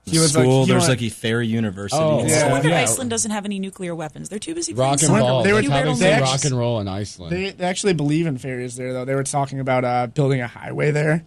He 0.04 0.18
was 0.18 0.34
like- 0.34 0.44
school. 0.44 0.64
he 0.64 0.70
There's 0.72 0.82
wanted- 0.82 1.00
like 1.00 1.02
a 1.02 1.08
fairy 1.14 1.46
university. 1.46 2.02
Oh, 2.02 2.18
and 2.20 2.28
Yeah. 2.28 2.34
No 2.34 2.38
stuff. 2.40 2.50
wonder 2.52 2.68
yeah. 2.70 2.80
Iceland 2.82 3.10
doesn't 3.10 3.30
have 3.30 3.44
any 3.44 3.58
nuclear 3.58 3.94
weapons. 3.94 4.28
They're 4.28 4.38
too 4.38 4.54
busy 4.54 4.72
Rock 4.74 4.98
playing 4.98 5.12
and 5.14 5.20
soccer. 5.22 5.30
roll. 5.32 5.42
They 5.42 5.48
They 5.48 5.52
were- 5.52 5.56
were 5.58 5.62
You 5.62 5.68
probably 5.70 5.84
barely 5.84 5.98
they 6.00 6.04
say 6.04 6.10
know. 6.10 6.16
actually- 6.24 6.32
rock 6.32 6.44
and 6.44 6.58
roll 6.58 6.80
in 6.80 6.88
Iceland. 6.88 7.32
They, 7.32 7.50
they 7.50 7.64
actually 7.64 7.92
believe 7.94 8.26
in 8.26 8.36
fairies 8.38 8.76
there, 8.76 8.92
though. 8.92 9.04
They 9.04 9.14
were 9.14 9.22
talking 9.24 9.60
about 9.60 9.84
uh, 9.84 10.06
building 10.08 10.40
a 10.40 10.46
highway 10.48 10.90
there, 10.90 11.24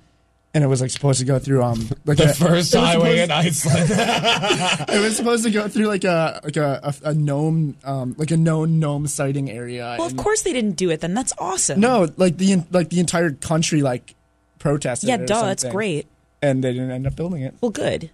and 0.58 0.64
it 0.64 0.68
was 0.68 0.82
like 0.82 0.90
supposed 0.90 1.20
to 1.20 1.26
go 1.26 1.38
through 1.38 1.62
um 1.62 1.88
like 2.06 2.18
The 2.18 2.32
a, 2.32 2.34
first 2.34 2.74
it 2.74 2.80
was 2.80 2.90
highway 2.90 3.20
in 3.20 3.30
Iceland. 3.30 3.92
It 4.90 5.00
was 5.02 5.16
supposed 5.16 5.44
to 5.44 5.52
go 5.52 5.68
through 5.68 5.86
like 5.86 6.04
a 6.04 6.42
like 6.44 6.58
a, 6.58 6.80
a, 7.04 7.10
a 7.10 7.14
gnome 7.14 7.78
um 7.84 8.16
like 8.18 8.32
a 8.32 8.38
known 8.38 8.80
gnome 8.80 9.06
sighting 9.06 9.52
area. 9.52 9.96
Well, 10.00 10.08
of 10.08 10.18
course 10.18 10.42
they 10.42 10.54
didn't 10.54 10.76
do 10.78 10.90
it. 10.90 11.02
Then 11.02 11.14
that's 11.14 11.32
awesome. 11.38 11.80
No, 11.80 12.08
like 12.18 12.38
the 12.38 12.54
en- 12.54 12.66
like 12.72 12.90
the 12.90 13.00
entire 13.00 13.32
country 13.32 13.84
like 13.84 14.16
protested. 14.58 15.10
Yeah, 15.10 15.18
it 15.18 15.28
duh. 15.28 15.46
It's 15.52 15.62
something, 15.62 15.76
great. 15.76 16.08
And 16.42 16.64
they 16.64 16.74
didn't 16.74 16.90
end 16.90 17.06
up 17.06 17.16
building 17.16 17.44
it. 17.44 17.54
Well, 17.62 17.70
good. 17.72 18.10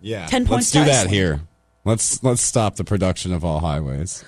yeah, 0.00 0.26
10 0.26 0.46
points. 0.46 0.50
let's 0.50 0.70
do 0.72 0.78
to 0.80 0.84
that 0.86 0.92
Iceland. 1.06 1.14
here. 1.14 1.40
Let's 1.84 2.22
let's 2.24 2.42
stop 2.42 2.74
the 2.76 2.84
production 2.84 3.32
of 3.32 3.44
all 3.44 3.60
highways. 3.60 4.24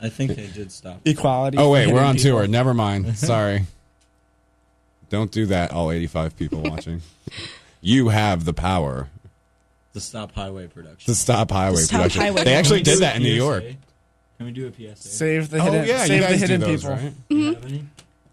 I 0.00 0.08
think 0.08 0.34
they 0.34 0.46
did 0.46 0.72
stop. 0.72 1.00
Equality. 1.04 1.58
Oh 1.58 1.70
wait, 1.70 1.92
we're 1.92 2.00
on 2.00 2.16
people. 2.16 2.38
tour. 2.40 2.48
Never 2.48 2.72
mind. 2.72 3.16
Sorry. 3.18 3.64
Don't 5.10 5.30
do 5.30 5.46
that, 5.46 5.72
all 5.72 5.90
85 5.90 6.36
people 6.36 6.60
watching. 6.62 7.02
You 7.80 8.08
have 8.08 8.44
the 8.44 8.52
power 8.52 9.06
To 9.92 10.00
stop 10.00 10.32
highway 10.32 10.66
production. 10.66 11.12
to 11.12 11.14
stop 11.14 11.52
highway 11.52 11.76
To 11.76 11.82
stop 11.82 11.96
production. 12.00 12.22
highway 12.22 12.42
they 12.44 12.54
actually 12.54 12.82
did 12.82 12.98
that 13.00 13.14
in 13.16 13.22
New 13.22 13.32
York. 13.32 13.62
Can 14.36 14.46
we 14.46 14.50
do 14.50 14.66
a 14.66 14.72
PSA? 14.72 15.08
Save 15.08 15.50
the 15.50 15.58
Oh 15.58 15.62
hidden. 15.64 15.86
yeah, 15.86 16.00
you 16.02 16.06
save 16.08 16.20
the 16.22 16.26
guys 16.28 16.40
hidden 16.40 16.60
do 16.60 16.66
those, 16.66 16.80
people. 16.82 16.96
right? 16.96 17.12
Do 17.28 17.36
you 17.36 17.54
have 17.54 17.64
any? 17.64 17.84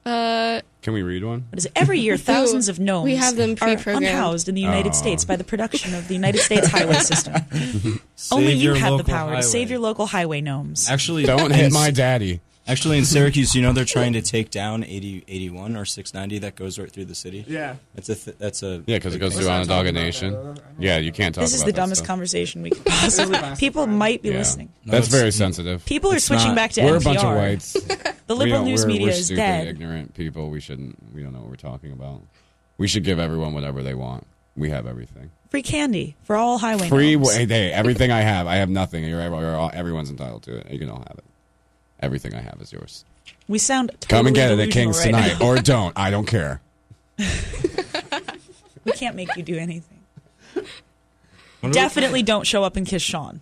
Uh, 0.03 0.61
Can 0.81 0.93
we 0.93 1.03
read 1.03 1.23
one? 1.23 1.45
What 1.49 1.59
is 1.59 1.65
it? 1.65 1.71
Every 1.75 1.99
year, 1.99 2.17
thousands 2.33 2.69
of 2.69 2.79
gnomes 2.79 3.05
we 3.05 3.15
have 3.17 3.35
them 3.35 3.51
are 3.51 3.55
pre-programmed. 3.55 4.05
unhoused 4.07 4.49
in 4.49 4.55
the 4.55 4.61
United 4.61 4.89
Oh. 4.89 4.93
States 4.93 5.23
by 5.25 5.35
the 5.35 5.43
production 5.43 5.93
of 5.93 6.07
the 6.07 6.13
United 6.15 6.39
States 6.41 6.67
highway 6.67 6.95
system. 6.95 7.33
Only 8.31 8.53
you 8.53 8.69
your 8.69 8.75
have 8.75 8.89
the 8.93 8.97
local 8.97 9.13
power 9.13 9.29
highway. 9.29 9.41
to 9.41 9.47
save 9.47 9.69
your 9.69 9.79
local 9.79 10.07
highway 10.07 10.41
gnomes. 10.41 10.89
Actually, 10.89 11.23
Don't 11.25 11.51
hit 11.53 11.71
my 11.71 11.91
daddy. 11.91 12.39
Actually, 12.67 12.97
in 12.97 13.05
Syracuse, 13.05 13.53
you 13.53 13.61
know 13.61 13.73
they're 13.73 13.85
trying 13.85 14.13
to 14.13 14.23
take 14.23 14.49
down 14.49 14.83
80, 14.83 15.23
81 15.27 15.75
or 15.77 15.85
690 15.85 16.39
that 16.39 16.55
goes 16.55 16.79
right 16.79 16.91
through 16.91 17.05
the 17.05 17.13
city. 17.13 17.45
Yeah. 17.47 17.75
That's 17.93 18.09
a 18.09 18.15
th- 18.15 18.37
that's 18.39 18.63
a 18.63 18.81
Yeah, 18.87 18.97
because 18.97 19.13
it 19.13 19.19
goes 19.19 19.35
through 19.35 19.45
not 19.45 19.61
Onondaga 19.69 19.91
talk 19.91 19.91
about 19.91 20.03
Nation. 20.03 20.57
Yeah, 20.79 20.97
you 20.97 21.11
can't 21.11 21.35
talk 21.35 21.43
This 21.43 21.53
is 21.53 21.61
about 21.61 21.65
the 21.67 21.71
that 21.73 21.75
dumbest 21.81 21.99
stuff. 21.99 22.07
conversation 22.07 22.63
we 22.63 22.71
could 22.71 22.83
possibly. 22.85 23.37
People 23.59 23.85
might 23.85 24.23
be 24.23 24.29
Yeah. 24.29 24.39
listening. 24.39 24.69
No, 24.83 24.93
That's 24.93 25.07
it's- 25.07 25.19
very 25.21 25.31
sensitive. 25.31 25.85
People 25.85 26.11
are 26.11 26.15
It's 26.15 26.25
switching 26.25 26.47
not. 26.49 26.55
back 26.55 26.71
to 26.71 26.83
We're 26.83 26.97
NPR. 26.97 27.01
a 27.01 27.03
bunch 27.03 27.23
of 27.23 27.35
whites. 27.35 27.77
The 28.27 28.35
liberal 28.35 28.63
news 28.65 28.81
we're, 28.81 28.87
media 28.87 29.05
we're 29.05 29.11
is 29.11 29.25
stupid, 29.27 29.37
dead. 29.41 29.67
ignorant 29.67 30.15
people. 30.15 30.49
We 30.49 30.59
shouldn't. 30.59 30.97
We 31.13 31.21
don't 31.21 31.31
know 31.33 31.41
what 31.41 31.49
we're 31.51 31.55
talking 31.57 31.91
about. 31.91 32.21
We 32.79 32.87
should 32.87 33.03
give 33.03 33.19
everyone 33.19 33.53
whatever 33.53 33.83
they 33.83 33.93
want. 33.93 34.25
We 34.57 34.71
have 34.71 34.87
everything. 34.87 35.29
Free 35.51 35.61
candy 35.61 36.15
for 36.23 36.35
all 36.35 36.57
highway 36.57 36.89
Free. 36.89 37.15
gnomes. 37.15 37.35
Hey, 37.35 37.45
hey, 37.45 37.71
everything 37.71 38.11
I 38.11 38.21
have. 38.21 38.47
I 38.47 38.55
have 38.55 38.69
nothing. 38.71 39.03
You're, 39.03 39.21
you're 39.21 39.55
all, 39.55 39.69
everyone's 39.75 40.09
entitled 40.09 40.41
to 40.43 40.57
it. 40.57 40.71
You 40.71 40.79
can 40.79 40.89
all 40.89 41.03
have 41.07 41.19
it. 41.19 41.23
Everything 41.99 42.33
I 42.35 42.41
have 42.41 42.57
is 42.61 42.71
yours. 42.73 43.05
We 43.47 43.57
sound 43.57 43.89
totally 43.99 44.07
Come 44.09 44.27
and 44.27 44.35
get 44.35 44.51
it 44.51 44.59
at 44.59 44.71
King's 44.71 44.97
right 44.97 45.05
tonight, 45.05 45.39
now. 45.39 45.45
or 45.47 45.57
don't. 45.57 45.93
I 45.97 46.09
don't 46.11 46.25
care. 46.25 46.61
we 47.17 48.91
can't 48.93 49.15
make 49.15 49.35
you 49.37 49.43
do 49.43 49.57
anything. 49.57 49.99
Definitely 51.71 52.21
don't 52.23 52.45
show 52.45 52.63
up 52.63 52.75
and 52.75 52.85
kiss 52.85 53.01
Sean. 53.01 53.41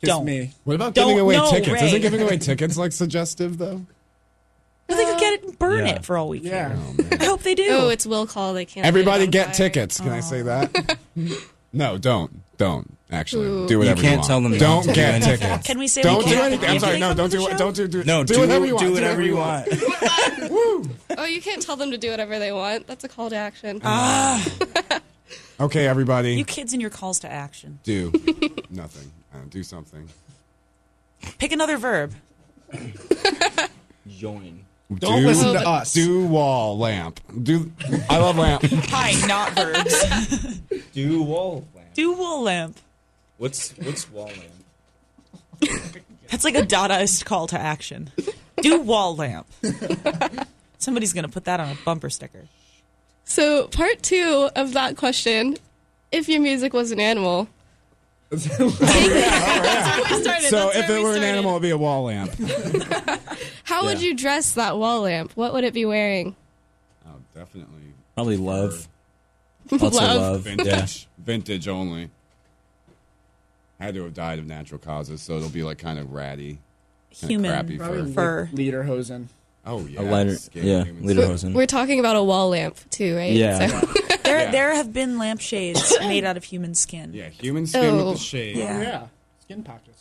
Kiss 0.00 0.08
Don't. 0.08 0.24
me. 0.24 0.52
What 0.64 0.74
about 0.74 0.94
Don't- 0.94 1.06
giving 1.08 1.20
away 1.20 1.36
no, 1.36 1.48
tickets? 1.50 1.70
Ray. 1.80 1.86
Isn't 1.88 2.00
giving 2.00 2.20
away 2.22 2.36
tickets 2.38 2.76
like 2.76 2.90
suggestive 2.90 3.58
though? 3.58 3.86
But 4.88 4.96
they 4.96 5.04
could 5.04 5.20
get 5.20 5.32
it 5.34 5.44
and 5.44 5.58
burn 5.58 5.86
Yeah. 5.86 5.94
it 5.94 6.04
for 6.04 6.18
all 6.18 6.28
we 6.28 6.40
care. 6.40 6.76
Yeah. 6.76 7.06
Oh, 7.12 7.16
I 7.20 7.24
hope 7.24 7.42
they 7.42 7.54
do. 7.54 7.66
oh, 7.70 7.88
it's 7.88 8.04
will 8.04 8.26
call. 8.26 8.52
They 8.54 8.64
can't. 8.64 8.84
Everybody 8.84 9.20
light 9.20 9.22
it 9.22 9.26
on 9.26 9.30
get 9.30 9.46
fire. 9.46 9.54
tickets. 9.54 10.00
Can 10.00 10.08
I 10.10 10.18
say 10.20 10.42
that? 10.42 10.98
no, 11.72 11.98
don't. 11.98 12.42
Don't. 12.58 12.92
Actually, 13.12 13.46
Ooh. 13.46 13.68
do 13.68 13.78
whatever 13.78 14.00
You 14.00 14.02
can't 14.02 14.16
want. 14.20 14.26
tell 14.26 14.40
them 14.40 14.56
don't 14.58 14.82
to 14.82 14.88
do 14.88 14.94
get 14.94 15.14
anything. 15.14 15.38
tickets. 15.38 15.66
Can 15.66 15.78
we 15.78 15.86
say 15.86 16.00
don't 16.02 16.18
we 16.18 16.24
do 16.24 16.30
can't 16.30 16.44
anything? 16.46 16.68
I'm 16.70 16.78
sorry. 16.80 16.98
No, 16.98 17.12
don't 17.12 17.30
do 17.30 17.40
the 17.44 17.50
it. 17.50 17.58
Don't 17.58 17.76
do. 17.76 17.86
do 17.86 18.02
No, 18.04 18.24
do 18.24 18.34
do, 18.34 18.40
whatever 18.40 18.64
you 18.66 18.74
want. 18.74 18.86
do 18.86 18.92
whatever 18.94 19.22
you 19.22 19.36
want. 19.36 19.68
Oh, 21.18 21.26
you 21.26 21.42
can't 21.42 21.60
tell 21.62 21.76
them 21.76 21.90
to 21.90 21.98
do 21.98 22.10
whatever 22.10 22.38
they 22.38 22.52
want. 22.52 22.86
That's 22.86 23.04
a 23.04 23.08
call 23.08 23.28
to 23.30 23.36
action. 23.36 23.80
Ah, 23.84 24.42
Okay, 25.60 25.86
everybody, 25.86 26.34
you 26.34 26.44
kids 26.44 26.72
and 26.72 26.80
your 26.80 26.90
calls 26.90 27.20
to 27.20 27.30
action. 27.30 27.78
do 27.84 28.10
nothing. 28.70 29.12
Uh, 29.32 29.38
do 29.50 29.62
something. 29.62 30.08
Pick 31.38 31.52
another 31.52 31.76
verb. 31.76 32.14
Join. 34.08 34.64
Don't 34.94 35.20
do, 35.20 35.26
listen 35.26 35.52
to 35.52 35.68
us. 35.68 35.92
Do 35.92 36.26
wall 36.26 36.76
lamp. 36.78 37.20
Do. 37.42 37.70
I 38.10 38.18
love 38.18 38.36
lamp. 38.38 38.62
Hi, 38.88 39.12
not 39.26 39.52
verbs. 39.52 40.60
Do 40.92 41.22
wall 41.22 41.66
lamp. 41.74 41.94
Do 41.94 42.12
wool 42.12 42.42
lamp. 42.42 42.78
What's 43.38 43.70
what's 43.78 44.10
wall 44.10 44.26
lamp? 45.60 45.96
That's 46.30 46.44
like 46.44 46.54
a 46.54 46.62
Dadaist 46.62 47.24
call 47.24 47.46
to 47.48 47.58
action. 47.58 48.10
Do 48.60 48.80
wall 48.80 49.16
lamp. 49.16 49.46
Somebody's 50.78 51.12
gonna 51.12 51.28
put 51.28 51.44
that 51.44 51.60
on 51.60 51.68
a 51.70 51.76
bumper 51.84 52.10
sticker. 52.10 52.46
So, 53.24 53.68
part 53.68 54.02
two 54.02 54.48
of 54.56 54.72
that 54.74 54.96
question: 54.96 55.56
If 56.10 56.28
your 56.28 56.40
music 56.40 56.72
was 56.72 56.90
an 56.90 57.00
animal, 57.00 57.48
That's 58.30 58.46
where 58.58 58.66
we 58.68 58.72
started. 58.74 60.48
So 60.48 60.70
That's 60.72 60.76
if 60.78 60.88
where 60.88 60.96
it 60.98 61.00
we 61.00 61.04
were 61.04 61.10
an 61.10 61.16
started. 61.16 61.24
animal, 61.26 61.50
it'd 61.52 61.62
be 61.62 61.70
a 61.70 61.78
wall 61.78 62.04
lamp. 62.04 62.32
how 63.64 63.84
would 63.84 64.00
Yeah. 64.00 64.08
you 64.08 64.14
dress 64.16 64.52
that 64.52 64.78
wall 64.78 65.02
lamp? 65.02 65.32
What 65.34 65.52
would 65.52 65.64
it 65.64 65.74
be 65.74 65.84
wearing? 65.84 66.34
Oh, 67.06 67.10
definitely. 67.34 67.92
Probably 68.14 68.36
love. 68.36 68.88
Lots 69.70 69.82
Love. 69.94 70.20
love. 70.20 70.46
Yeah. 70.46 70.54
Vintage. 70.56 71.08
Vintage 71.18 71.68
only. 71.68 72.10
Had 73.82 73.94
to 73.94 74.04
have 74.04 74.14
died 74.14 74.38
of 74.38 74.46
natural 74.46 74.78
causes, 74.78 75.20
so 75.20 75.36
it'll 75.36 75.48
be 75.48 75.64
like 75.64 75.78
kind 75.78 75.98
of 75.98 76.12
ratty. 76.12 76.58
Kinda 77.10 77.32
Human 77.32 77.50
crappy 77.50 77.78
fur. 77.78 78.06
fur. 78.06 78.50
Lederhosen. 78.52 79.26
Oh 79.66 79.86
yeah. 79.86 80.00
A 80.00 80.02
lighter. 80.02 80.36
skin, 80.36 80.64
Yeah. 80.64 80.84
human 80.84 81.04
Leader 81.04 81.36
We're 81.50 81.66
talking 81.66 81.98
about 82.00 82.14
a 82.14 82.22
wall 82.22 82.50
lamp 82.50 82.76
too, 82.90 83.16
right? 83.16 83.32
Yeah. 83.32 83.66
So- 83.66 83.86
There, 84.22 84.38
Yeah. 84.38 84.50
there 84.52 84.74
have 84.76 84.92
been 84.92 85.18
lampshades 85.18 85.98
made 86.00 86.24
out 86.24 86.36
of 86.36 86.44
human 86.44 86.76
skin. 86.76 87.12
Yeah, 87.12 87.28
human 87.28 87.66
skin 87.66 87.84
Oh. 87.84 87.96
with 87.96 88.04
the 88.04 88.10
oh. 88.12 88.16
shade. 88.16 88.56
Yeah. 88.56 88.80
yeah. 88.80 89.06
Skin 89.40 89.62
patches. 89.64 89.96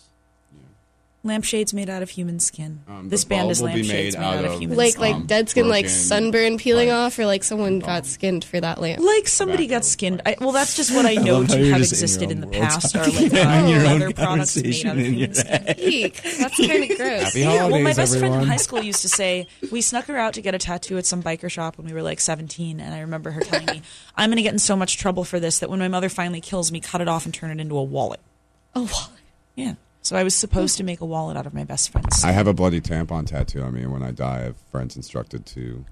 Lampshades 1.24 1.72
made 1.72 1.88
out 1.88 2.02
of 2.02 2.10
human 2.10 2.40
skin. 2.40 2.82
Um, 2.88 3.10
this 3.10 3.26
band 3.26 3.52
is 3.52 3.62
will 3.62 3.68
be 3.68 3.76
lampshades 3.84 4.16
made 4.16 4.22
made, 4.22 4.28
out, 4.28 4.38
out 4.40 4.46
of 4.46 4.52
of- 4.54 4.60
human 4.60 4.76
like 4.78 4.94
skin. 4.94 5.02
like 5.02 5.16
Um, 5.16 5.26
dead 5.28 5.50
skin, 5.50 5.70
like 5.70 5.88
sunburn 5.88 6.58
peeling 6.58 6.90
like, 6.90 6.98
off, 6.98 7.20
or 7.20 7.28
like 7.28 7.44
someone 7.44 7.78
got 7.78 8.08
skinned 8.08 8.44
for 8.44 8.60
that 8.60 8.82
lamp. 8.82 9.04
Like 9.04 9.28
somebody 9.28 9.68
got 9.68 9.86
skinned. 9.86 10.24
I, 10.26 10.36
well, 10.42 10.52
that's 10.52 10.76
just 10.76 10.92
what 10.92 11.06
I 11.06 11.14
know 11.24 11.40
love 11.42 11.50
to 11.50 11.58
have 11.70 11.78
just 11.78 11.92
in 11.94 11.96
existed 11.96 12.32
in 12.32 12.42
the 12.42 12.48
past. 12.48 12.96
Are 12.96 13.06
like 13.08 13.26
about 13.32 13.70
your 13.70 13.80
own 13.82 14.00
leather 14.00 14.14
products 14.14 14.58
made 14.58 14.84
out 14.86 14.98
of 14.98 15.06
human 15.06 15.34
skin. 15.36 15.76
Eek, 15.78 16.24
that's 16.24 16.58
kind 16.58 16.92
of 16.92 16.98
gross. 16.98 17.22
Happy 17.22 17.40
Yeah, 17.42 17.48
well, 17.68 17.70
my 17.70 17.78
holidays, 17.78 17.96
best 17.98 18.18
friend 18.18 18.34
in 18.36 18.44
high 18.46 18.56
school 18.58 18.82
used 18.82 19.04
to 19.04 19.10
say 19.10 19.46
we 19.72 19.82
snuck 19.82 20.06
her 20.06 20.18
out 20.18 20.34
to 20.34 20.42
get 20.42 20.56
a 20.56 20.58
tattoo 20.58 20.98
at 20.98 21.06
some 21.06 21.22
biker 21.22 21.52
shop 21.52 21.78
when 21.78 21.86
we 21.86 21.94
were 21.94 22.02
like 22.02 22.20
17, 22.20 22.80
and 22.80 22.96
I 22.96 23.02
remember 23.02 23.30
her 23.30 23.42
telling 23.42 23.68
me, 23.68 23.82
"I'm 24.16 24.30
going 24.32 24.38
to 24.38 24.42
get 24.44 24.54
in 24.54 24.60
so 24.60 24.76
much 24.76 24.98
trouble 24.98 25.24
for 25.24 25.40
this 25.40 25.60
that 25.60 25.70
when 25.70 25.78
my 25.78 25.88
mother 25.88 26.10
finally 26.10 26.42
kills 26.42 26.72
me, 26.72 26.80
cut 26.80 27.00
it 27.00 27.08
off 27.08 27.26
and 27.26 27.34
turn 27.34 27.52
it 27.52 27.62
into 27.62 27.78
a 27.78 27.84
wallet." 27.84 28.22
A 28.74 28.80
wallet. 28.80 29.22
Yeah. 29.54 29.74
So 30.04 30.16
I 30.16 30.24
was 30.24 30.36
supposed 30.36 30.78
to 30.78 30.84
make 30.84 31.00
a 31.02 31.06
wallet 31.06 31.38
out 31.38 31.46
of 31.46 31.54
my 31.54 31.64
best 31.64 31.92
friend's. 31.92 32.24
I 32.24 32.32
have 32.32 32.48
a 32.48 32.54
bloody 32.54 32.82
tampon 32.82 33.28
tattoo 33.28 33.62
on 33.62 33.74
me, 33.76 33.82
and 33.84 33.92
when 33.94 34.02
I 34.04 34.12
die, 34.12 34.38
I 34.40 34.42
have 34.46 34.56
friends 34.72 34.96
instructed 34.96 35.46
to 35.48 35.86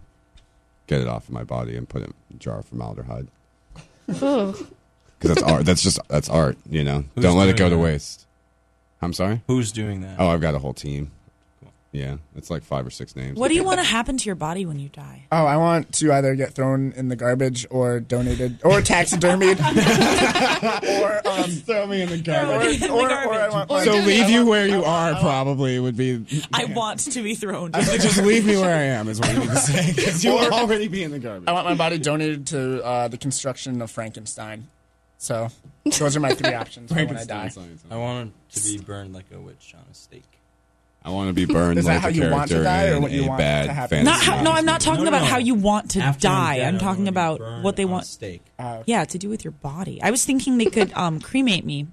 get 0.88 1.02
it 1.02 1.08
off 1.08 1.28
of 1.28 1.34
my 1.34 1.44
body 1.44 1.78
and 1.78 1.88
put 1.88 2.02
it 2.02 2.12
in 2.32 2.36
a 2.38 2.40
jar 2.40 2.60
of 2.60 2.66
formaldehyde. 2.66 3.28
Oh, 4.22 4.52
Because 5.20 5.36
that's 5.36 5.44
art. 5.44 5.66
That's 5.66 5.84
just 5.84 6.00
that's 6.08 6.28
art. 6.30 6.58
You 6.68 6.84
know, 6.84 7.06
Who's 7.16 7.24
don't 7.24 7.38
let 7.38 7.50
it 7.50 7.58
doing 7.58 7.70
go 7.70 7.76
to 7.76 7.76
that? 7.76 7.82
waste. 7.82 8.26
I'm 9.02 9.14
sorry. 9.14 9.42
Who's 9.48 9.72
doing 9.72 10.02
that? 10.02 10.16
Oh, 10.20 10.28
I've 10.28 10.42
got 10.42 10.56
a 10.56 10.60
whole 10.60 10.74
team. 10.74 11.12
Yeah, 11.92 12.18
it's 12.36 12.52
like 12.52 12.62
five 12.62 12.86
or 12.86 12.92
six 12.92 13.16
names. 13.16 13.40
what 13.40 13.48
do 13.48 13.56
you 13.56 13.64
want 13.64 13.80
to 13.80 13.84
happen 13.84 14.16
to 14.18 14.26
your 14.28 14.36
body 14.36 14.64
when 14.64 14.78
you 14.80 14.90
die? 14.90 15.26
Oh, 15.32 15.46
I 15.46 15.58
want 15.58 15.92
to 15.94 16.14
either 16.14 16.36
get 16.36 16.54
thrown 16.54 16.92
in 16.92 17.08
the 17.08 17.16
garbage 17.16 17.66
or 17.72 18.00
donated 18.00 18.60
or 18.64 18.80
taxidermied. 18.82 19.58
or 21.02 21.28
um, 21.28 21.50
throw 21.50 21.88
me 21.88 22.04
in 22.04 22.10
the 22.10 22.16
In 22.16 22.22
garbage? 22.22 22.80
the 22.80 22.90
or, 22.90 23.02
or, 23.02 23.06
or 23.06 23.10
garbage. 23.10 23.40
I 23.40 23.50
want 23.50 23.72
Or 23.72 23.84
So 23.86 23.92
leave 23.94 24.30
you 24.30 24.46
where 24.46 24.68
you 24.68 24.84
are 24.84 25.16
probably 25.16 25.80
would 25.80 25.98
be. 25.98 26.26
I 26.54 26.66
want 26.66 27.00
to 27.12 27.24
be 27.24 27.34
thrown. 27.34 27.72
Just 27.74 28.22
leave 28.22 28.46
me 28.46 28.56
where 28.58 28.76
I 28.76 28.84
am 28.84 29.08
is 29.08 29.20
what 29.20 29.34
you 29.34 29.40
need 29.40 29.50
to 29.50 29.56
say 29.58 29.92
because 29.96 30.24
you'll 30.24 30.38
already 30.38 30.88
be 30.90 31.04
in 31.04 31.10
the 31.10 31.20
garbage. 31.20 31.48
I 31.48 31.54
want 31.54 31.66
my 31.66 31.76
body 31.76 31.98
donated 31.98 32.46
to 32.48 32.84
uh, 32.84 33.08
the 33.08 33.18
construction 33.18 33.82
of 33.82 33.90
Frankenstein. 33.90 34.68
So 35.18 35.50
those 35.86 36.16
are 36.16 36.20
my 36.20 36.34
three 36.36 36.54
options 36.54 36.92
for 36.92 37.04
when 37.04 37.18
I 37.18 37.26
die. 37.26 37.52
I 37.90 37.98
want 37.98 38.34
to 38.52 38.64
be 38.64 38.78
burned 38.78 39.14
like 39.14 39.26
a 39.34 39.40
witch 39.40 39.74
on 39.76 39.84
a 39.90 39.94
stake. 39.96 40.39
I 41.04 41.12
want 41.12 41.30
to 41.30 41.34
be 41.34 41.46
burned 41.46 41.80
Is 41.80 41.86
that 41.86 41.94
like 41.94 42.02
how 42.02 42.08
a 42.10 42.12
you 42.12 42.30
want 42.30 42.50
to 42.50 42.56
character 42.56 42.64
die, 42.64 42.90
or 42.90 42.96
in 42.98 43.02
what 43.02 43.12
you 43.12 43.24
a 43.24 43.28
want 43.28 43.40
bad 43.40 43.68
to 43.68 43.74
happen? 43.74 44.06
fantasy. 44.06 44.28
Not 44.28 44.38
how, 44.38 44.44
no, 44.44 44.52
I'm 44.52 44.66
not 44.66 44.82
talking 44.82 45.06
No, 45.06 45.10
no, 45.12 45.16
about 45.18 45.26
no. 45.26 45.32
how 45.32 45.38
you 45.38 45.56
want 45.56 45.92
to 45.92 46.02
After 46.02 46.28
I'm 46.28 46.34
die. 46.34 46.58
dead, 46.58 46.68
I'm 46.68 46.76
I 46.76 46.78
talking 46.78 47.06
wanna 47.06 47.12
be 47.12 47.14
about 47.14 47.40
burned 47.40 47.64
what 47.64 47.76
they 47.78 47.86
on 47.86 47.92
want. 47.92 48.06
Stake. 48.06 48.42
Uh, 48.60 48.84
Yeah, 48.86 49.06
to 49.06 49.18
do 49.18 49.30
with 49.30 49.44
your 49.46 49.52
body. 49.54 50.02
I 50.04 50.12
was 50.12 50.26
thinking 50.26 50.58
they 50.58 50.66
could 50.66 50.92
um, 50.94 51.20
cremate 51.22 51.66
me, 51.66 51.88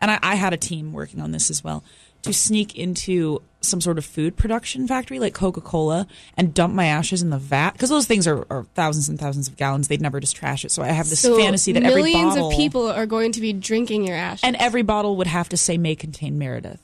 and 0.00 0.10
I, 0.10 0.18
I 0.22 0.34
had 0.34 0.52
a 0.52 0.58
team 0.58 0.92
working 0.92 1.20
on 1.20 1.30
this 1.32 1.50
as 1.50 1.64
well 1.64 1.82
to 2.22 2.32
sneak 2.32 2.76
into 2.76 3.40
some 3.60 3.80
sort 3.80 3.96
of 3.96 4.04
food 4.04 4.36
production 4.36 4.86
factory 4.88 5.20
like 5.20 5.34
Coca 5.34 5.60
Cola 5.60 6.06
and 6.36 6.52
dump 6.52 6.74
my 6.74 6.86
ashes 6.86 7.22
in 7.22 7.30
the 7.30 7.38
vat 7.38 7.72
because 7.72 7.90
those 7.90 8.06
things 8.06 8.26
are, 8.26 8.44
are 8.50 8.64
thousands 8.74 9.08
and 9.08 9.18
thousands 9.20 9.46
of 9.48 9.56
gallons. 9.56 9.86
They'd 9.88 10.00
never 10.02 10.18
just 10.20 10.34
trash 10.36 10.64
it. 10.64 10.70
So 10.72 10.82
I 10.82 10.88
have 10.88 11.08
this 11.08 11.20
so 11.20 11.38
fantasy 11.38 11.72
that 11.72 11.84
every 11.84 12.02
millions 12.02 12.34
bottle 12.34 12.50
of 12.50 12.56
people 12.56 12.88
are 12.90 13.06
going 13.06 13.32
to 13.32 13.40
be 13.40 13.52
drinking 13.52 14.04
your 14.04 14.16
ashes. 14.16 14.42
and 14.44 14.54
every 14.56 14.82
bottle 14.82 15.16
would 15.16 15.28
have 15.28 15.48
to 15.50 15.56
say 15.56 15.78
may 15.78 15.94
contain 15.94 16.38
Meredith. 16.38 16.80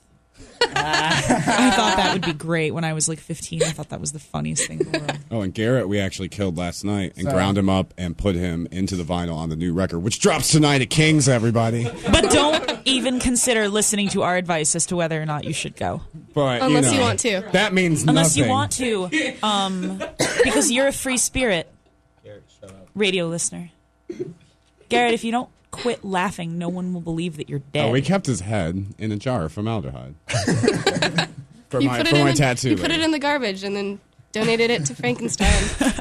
I 0.76 1.70
thought 1.76 1.96
that 1.96 2.12
would 2.12 2.24
be 2.24 2.32
great 2.32 2.72
when 2.72 2.84
I 2.84 2.92
was 2.92 3.08
like 3.08 3.18
15. 3.20 3.62
I 3.62 3.70
thought 3.70 3.88
that 3.90 4.00
was 4.00 4.12
the 4.12 4.18
funniest 4.18 4.66
thing 4.66 4.80
in 4.80 4.92
the 4.92 4.98
world. 4.98 5.18
Oh, 5.30 5.40
and 5.42 5.52
Garrett, 5.54 5.88
we 5.88 5.98
actually 6.00 6.28
killed 6.28 6.56
last 6.58 6.84
night 6.84 7.14
and 7.16 7.26
So- 7.26 7.32
ground 7.32 7.58
him 7.58 7.68
up 7.68 7.92
and 7.96 8.16
put 8.16 8.34
him 8.34 8.66
into 8.70 8.96
the 8.96 9.04
vinyl 9.04 9.36
on 9.36 9.48
the 9.48 9.56
new 9.56 9.72
record, 9.72 10.00
which 10.00 10.20
drops 10.20 10.50
tonight 10.50 10.82
at 10.82 10.90
Kings. 10.90 11.28
Everybody, 11.28 11.84
But 12.10 12.30
don't 12.30 12.78
even 12.84 13.20
consider 13.20 13.68
listening 13.68 14.08
to 14.10 14.22
our 14.22 14.36
advice 14.36 14.74
as 14.74 14.86
to 14.86 14.96
whether 14.96 15.20
or 15.20 15.26
not 15.26 15.44
you 15.44 15.52
should 15.52 15.76
go. 15.76 16.02
but 16.34 16.62
Unless 16.62 16.92
you 16.92 16.98
know, 16.98 17.04
want 17.04 17.20
to. 17.20 17.42
That 17.52 17.72
means 17.72 18.02
Unless 18.04 18.36
you 18.36 18.48
want 18.48 18.72
to, 18.72 19.08
um, 19.42 20.02
because 20.44 20.70
you're 20.70 20.88
a 20.88 20.92
free 20.92 21.16
spirit, 21.18 21.70
garrett 22.22 22.42
radio 22.94 23.26
listener. 23.26 23.70
Garrett, 24.88 25.14
if 25.14 25.24
you 25.24 25.32
don't 25.32 25.48
quit 25.74 26.04
laughing, 26.04 26.56
no 26.58 26.68
one 26.68 26.94
will 26.94 27.00
believe 27.00 27.36
that 27.36 27.48
you're 27.48 27.58
dead. 27.72 27.88
Oh, 27.88 27.90
we 27.90 28.00
kept 28.02 28.26
his 28.26 28.40
head 28.40 28.86
in 28.98 29.12
a 29.12 29.16
jar 29.16 29.44
of 29.44 29.52
formaldehyde 29.52 30.14
for 31.68 31.80
You 31.80 31.88
my 31.88 31.98
put 31.98 32.06
it 32.06 32.10
for 32.10 32.16
in 32.16 32.24
my 32.24 32.30
the- 32.32 32.36
tattoo. 32.38 32.70
You 32.70 32.76
put 32.76 32.90
it 32.90 33.00
in 33.00 33.10
the 33.10 33.18
garbage 33.18 33.62
and 33.64 33.74
then 33.76 34.00
donated 34.32 34.70
it 34.70 34.84
to 34.86 34.94
Frankenstein. 34.96 35.52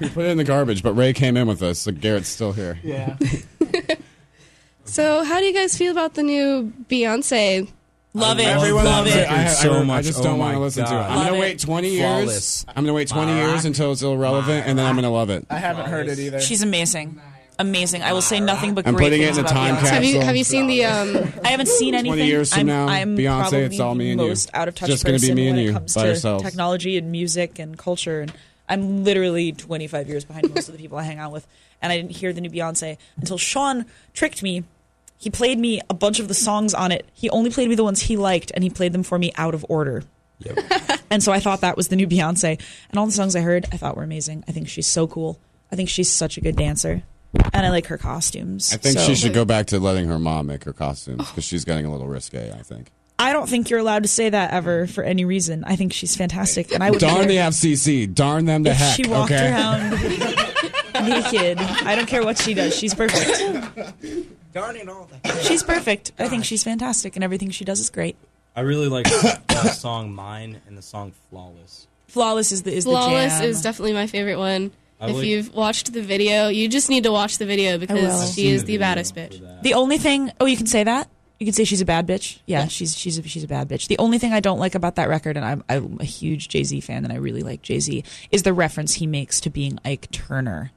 We 0.02 0.10
put 0.10 0.26
it 0.26 0.30
in 0.30 0.38
the 0.38 0.44
garbage, 0.44 0.84
but 0.84 0.94
Ray 0.94 1.14
came 1.14 1.36
in 1.38 1.48
with 1.48 1.62
us, 1.64 1.80
so 1.80 1.92
Garrett's 1.92 2.30
still 2.30 2.52
here. 2.54 2.80
Yeah. 2.84 3.18
so, 4.86 5.24
how 5.24 5.40
do 5.40 5.46
you 5.46 5.54
guys 5.54 5.78
feel 5.78 5.92
about 5.92 6.14
the 6.16 6.24
new 6.24 6.72
Beyonce? 6.90 7.70
love 8.16 8.40
it. 8.40 8.46
Everyone 8.46 8.86
love 8.86 9.06
loves 9.06 9.16
it. 9.16 9.28
I, 9.30 9.46
I, 9.46 9.48
so 9.48 9.74
I 9.74 9.84
much. 9.84 10.06
just 10.06 10.20
Oh 10.20 10.24
don't 10.24 10.38
want 10.40 10.54
to 10.56 10.60
listen 10.60 10.86
to 10.86 10.94
it. 10.94 10.98
I'm 10.98 11.28
gonna 11.30 11.40
wait 11.40 11.56
it. 11.56 11.66
20 11.66 11.90
years. 11.90 12.02
Flawless. 12.04 12.66
I'm 12.70 12.84
gonna 12.84 12.94
wait 12.94 13.08
20 13.08 13.34
years 13.34 13.66
until 13.66 13.92
it's 13.92 14.04
irrelevant, 14.04 14.68
and 14.68 14.78
then 14.78 14.86
I'm 14.86 14.96
gonna 14.96 15.10
love 15.10 15.30
it. 15.32 15.46
I 15.50 15.58
haven't 15.58 15.88
heard 15.88 16.08
it 16.08 16.20
either. 16.20 16.40
She's 16.40 16.62
amazing. 16.62 17.20
Amazing. 17.60 18.02
I 18.02 18.14
will 18.14 18.22
say 18.22 18.40
nothing 18.40 18.74
but 18.74 18.88
I'm 18.88 18.96
great 18.96 19.06
putting 19.06 19.22
it 19.22 19.26
things 19.26 19.38
in 19.38 19.46
a 19.46 19.48
about 19.48 19.54
time 19.54 19.76
Beyonce. 19.76 19.80
capsule. 19.80 19.94
Have 19.94 20.04
you 20.06 20.20
have 20.22 20.36
you 20.36 20.44
seen 20.44 20.68
the 20.68 20.86
um? 20.86 21.34
I 21.44 21.50
haven't 21.50 21.68
seen 21.68 21.94
anything. 21.94 22.26
years 22.28 22.52
from 22.52 22.62
I'm, 22.62 22.66
now, 22.66 22.88
I'm 22.88 23.16
Beyonce, 23.18 23.40
probably 23.42 23.60
it's 23.62 23.80
all 23.80 23.96
me 23.96 24.12
and 24.12 24.20
the 24.20 24.24
you. 24.24 24.30
most 24.30 24.50
out 24.54 24.68
of 24.68 24.76
touch 24.76 24.90
Just 24.90 25.06
gonna 25.06 25.18
be 25.20 25.28
person 25.28 25.36
me 25.36 25.48
and 25.48 25.58
when 25.58 25.64
you, 25.66 25.70
it 25.70 25.74
comes 25.74 25.94
by 25.94 26.04
to 26.04 26.10
ourselves. 26.10 26.44
technology 26.44 26.98
and 26.98 27.12
music 27.12 27.60
and 27.60 27.78
culture. 27.78 28.22
And 28.22 28.34
I'm 28.68 29.04
literally 29.04 29.52
25 29.52 30.08
years 30.08 30.26
behind 30.26 30.54
most 30.54 30.68
of 30.68 30.76
the 30.76 30.82
people 30.82 30.98
I 30.98 31.04
hang 31.04 31.20
out 31.20 31.32
with. 31.32 31.46
And 31.82 31.92
I 31.92 31.98
didn't 31.98 32.12
hear 32.12 32.34
the 32.34 32.42
new 32.42 32.50
Beyonce 32.50 32.98
until 33.18 33.38
Sean 33.38 33.86
tricked 34.14 34.42
me. 34.42 34.64
He 35.18 35.30
played 35.30 35.60
me 35.60 35.80
a 35.90 35.94
bunch 35.94 36.20
of 36.20 36.28
the 36.28 36.34
songs 36.34 36.74
on 36.74 36.92
it. 36.92 37.06
He 37.14 37.30
only 37.30 37.50
played 37.50 37.70
me 37.70 37.76
the 37.76 37.84
ones 37.84 38.02
he 38.02 38.18
liked, 38.18 38.52
and 38.56 38.64
he 38.64 38.70
played 38.70 38.94
them 38.94 39.04
for 39.04 39.20
me 39.20 39.32
out 39.38 39.54
of 39.54 39.66
order. 39.70 40.04
and 41.10 41.22
so 41.24 41.32
I 41.32 41.40
thought 41.40 41.62
that 41.62 41.78
was 41.78 41.90
the 41.90 41.96
new 41.96 42.08
Beyonce. 42.08 42.60
And 42.90 43.00
all 43.00 43.06
the 43.06 43.12
songs 43.12 43.36
I 43.36 43.42
heard, 43.42 43.66
I 43.72 43.78
thought 43.78 43.96
were 43.96 44.04
amazing. 44.04 44.44
I 44.48 44.52
think 44.52 44.68
she's 44.68 44.88
so 44.88 45.08
cool. 45.08 45.40
I 45.72 45.76
think 45.76 45.88
she's 45.90 46.10
such 46.12 46.38
a 46.38 46.42
good 46.42 46.56
dancer. 46.56 47.04
And 47.54 47.66
I 47.66 47.70
like 47.70 47.88
her 47.88 47.98
costumes. 47.98 48.74
I 48.74 48.78
think 48.78 48.98
so- 49.00 49.06
she 49.06 49.16
should 49.16 49.34
go 49.34 49.46
back 49.46 49.68
to 49.68 49.80
letting 49.80 50.08
her 50.08 50.20
mom 50.20 50.48
make 50.48 50.64
her 50.66 50.74
costumes 50.74 51.28
because 51.30 51.44
she's 51.44 51.66
getting 51.66 51.86
a 51.86 51.92
little 51.92 52.08
risque. 52.08 52.52
I 52.52 52.62
think. 52.62 52.92
I 53.20 53.32
don't 53.32 53.48
think 53.48 53.70
you're 53.70 53.80
allowed 53.80 54.04
to 54.04 54.10
say 54.10 54.30
that 54.30 54.52
ever 54.52 54.88
for 54.88 55.04
any 55.04 55.24
reason. 55.24 55.64
I 55.66 55.76
think 55.76 55.94
she's 55.94 56.16
fantastic, 56.16 56.74
and 56.74 56.84
I 56.84 56.90
would. 56.92 57.00
Darn 57.00 57.16
care 57.18 57.26
the 57.28 57.36
FCC. 57.38 58.14
Darn 58.14 58.46
them 58.46 58.64
to 58.66 58.72
if 58.72 58.78
heck. 58.78 58.96
she 58.96 59.08
walked 59.08 59.32
okay. 59.32 59.50
around 59.52 59.92
naked. 61.08 61.58
I 61.60 61.96
don't 61.96 62.08
care 62.08 62.24
what 62.24 62.38
she 62.38 62.54
does. 62.54 62.76
She's 62.76 62.94
perfect. 62.94 63.40
Darn 64.54 64.76
it 64.76 64.88
all. 64.90 65.10
The- 65.24 65.42
She's 65.44 65.64
perfect. 65.64 66.12
I 66.20 66.28
think 66.28 66.46
she's 66.46 66.64
fantastic, 66.64 67.16
and 67.16 67.24
everything 67.24 67.50
she 67.50 67.66
does 67.66 67.80
is 67.80 67.90
great. 67.90 68.16
I 68.56 68.62
really 68.62 68.88
like 68.88 69.06
the 69.06 69.70
song 69.70 70.14
"Mine" 70.14 70.62
and 70.68 70.78
the 70.78 70.82
song 70.84 71.14
"Flawless." 71.30 71.88
Flawless 72.08 72.52
is 72.52 72.62
the 72.64 72.72
is 72.74 72.84
Flawless 72.84 73.34
the 73.34 73.40
jam. 73.42 73.50
is 73.50 73.62
definitely 73.62 73.94
my 73.94 74.06
favorite 74.08 74.38
one. 74.38 74.72
I 75.00 75.10
if 75.10 75.16
like- 75.16 75.26
you've 75.26 75.54
watched 75.54 75.94
the 75.94 76.02
video, 76.02 76.48
you 76.48 76.68
just 76.70 76.90
need 76.90 77.04
to 77.04 77.12
watch 77.12 77.38
the 77.38 77.46
video 77.46 77.78
because 77.78 78.34
she 78.34 78.48
is 78.48 78.64
the 78.64 78.74
the 78.74 78.78
baddest 78.80 79.16
bitch. 79.16 79.42
The 79.62 79.74
only 79.74 79.98
thing, 79.98 80.32
oh, 80.40 80.46
you 80.46 80.58
can 80.58 80.68
say 80.68 80.84
that. 80.84 81.10
You 81.40 81.48
can 81.48 81.54
say 81.54 81.66
she's 81.66 81.82
a 81.82 81.86
bad 81.86 82.08
bitch. 82.08 82.40
Yeah, 82.46 82.68
she's 82.68 82.96
she's 82.98 83.18
a, 83.18 83.24
she's 83.24 83.44
a 83.44 83.48
bad 83.48 83.68
bitch. 83.68 83.88
The 83.88 83.98
only 83.98 84.18
thing 84.18 84.32
I 84.32 84.40
don't 84.40 84.60
like 84.60 84.76
about 84.76 84.96
that 84.96 85.10
record, 85.10 85.36
and 85.36 85.46
I'm 85.46 85.64
I'm 85.68 85.98
a 86.00 86.06
huge 86.06 86.48
Jay 86.48 86.64
Z 86.64 86.80
fan, 86.82 87.04
and 87.04 87.12
I 87.12 87.18
really 87.18 87.42
like 87.42 87.62
Jay 87.62 87.82
Z, 87.82 88.04
is 88.32 88.44
the 88.44 88.54
reference 88.54 88.94
he 88.94 89.08
makes 89.08 89.42
to 89.42 89.50
being 89.50 89.78
Ike 89.84 90.10
Turner. 90.12 90.72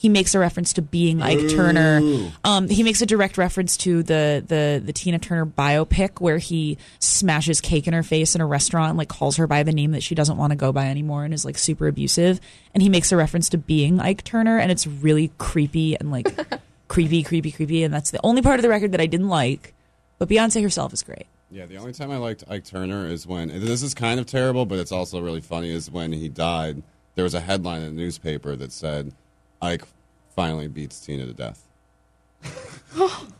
He 0.00 0.08
makes 0.08 0.34
a 0.34 0.38
reference 0.38 0.72
to 0.72 0.82
being 0.82 1.20
Ike 1.20 1.50
Turner. 1.50 2.30
Um, 2.42 2.70
he 2.70 2.82
makes 2.82 3.02
a 3.02 3.06
direct 3.06 3.36
reference 3.36 3.76
to 3.76 4.02
the 4.02 4.42
the 4.46 4.80
the 4.82 4.94
Tina 4.94 5.18
Turner 5.18 5.44
biopic 5.44 6.22
where 6.22 6.38
he 6.38 6.78
smashes 7.00 7.60
cake 7.60 7.86
in 7.86 7.92
her 7.92 8.02
face 8.02 8.34
in 8.34 8.40
a 8.40 8.46
restaurant, 8.46 8.88
and, 8.88 8.98
like 8.98 9.10
calls 9.10 9.36
her 9.36 9.46
by 9.46 9.62
the 9.62 9.72
name 9.72 9.90
that 9.90 10.02
she 10.02 10.14
doesn't 10.14 10.38
want 10.38 10.52
to 10.52 10.56
go 10.56 10.72
by 10.72 10.86
anymore, 10.86 11.26
and 11.26 11.34
is 11.34 11.44
like 11.44 11.58
super 11.58 11.86
abusive. 11.86 12.40
And 12.72 12.82
he 12.82 12.88
makes 12.88 13.12
a 13.12 13.16
reference 13.18 13.50
to 13.50 13.58
being 13.58 14.00
Ike 14.00 14.24
Turner, 14.24 14.58
and 14.58 14.72
it's 14.72 14.86
really 14.86 15.32
creepy 15.36 15.98
and 15.98 16.10
like 16.10 16.34
creepy, 16.88 17.22
creepy, 17.22 17.52
creepy. 17.52 17.84
And 17.84 17.92
that's 17.92 18.10
the 18.10 18.20
only 18.24 18.40
part 18.40 18.58
of 18.58 18.62
the 18.62 18.70
record 18.70 18.92
that 18.92 19.02
I 19.02 19.06
didn't 19.06 19.28
like. 19.28 19.74
But 20.18 20.30
Beyonce 20.30 20.62
herself 20.62 20.94
is 20.94 21.02
great. 21.02 21.26
Yeah, 21.50 21.66
the 21.66 21.76
only 21.76 21.92
time 21.92 22.10
I 22.10 22.16
liked 22.16 22.42
Ike 22.48 22.64
Turner 22.64 23.06
is 23.06 23.26
when 23.26 23.48
this 23.48 23.82
is 23.82 23.92
kind 23.92 24.18
of 24.18 24.24
terrible, 24.24 24.64
but 24.64 24.78
it's 24.78 24.92
also 24.92 25.20
really 25.20 25.42
funny. 25.42 25.70
Is 25.70 25.90
when 25.90 26.10
he 26.12 26.30
died. 26.30 26.82
There 27.16 27.24
was 27.24 27.34
a 27.34 27.40
headline 27.40 27.82
in 27.82 27.96
the 27.96 28.02
newspaper 28.02 28.56
that 28.56 28.72
said, 28.72 29.12
"Ike 29.62 29.84
finally 30.34 30.68
beats 30.68 31.00
Tina 31.00 31.26
to 31.26 31.34
death," 31.34 31.66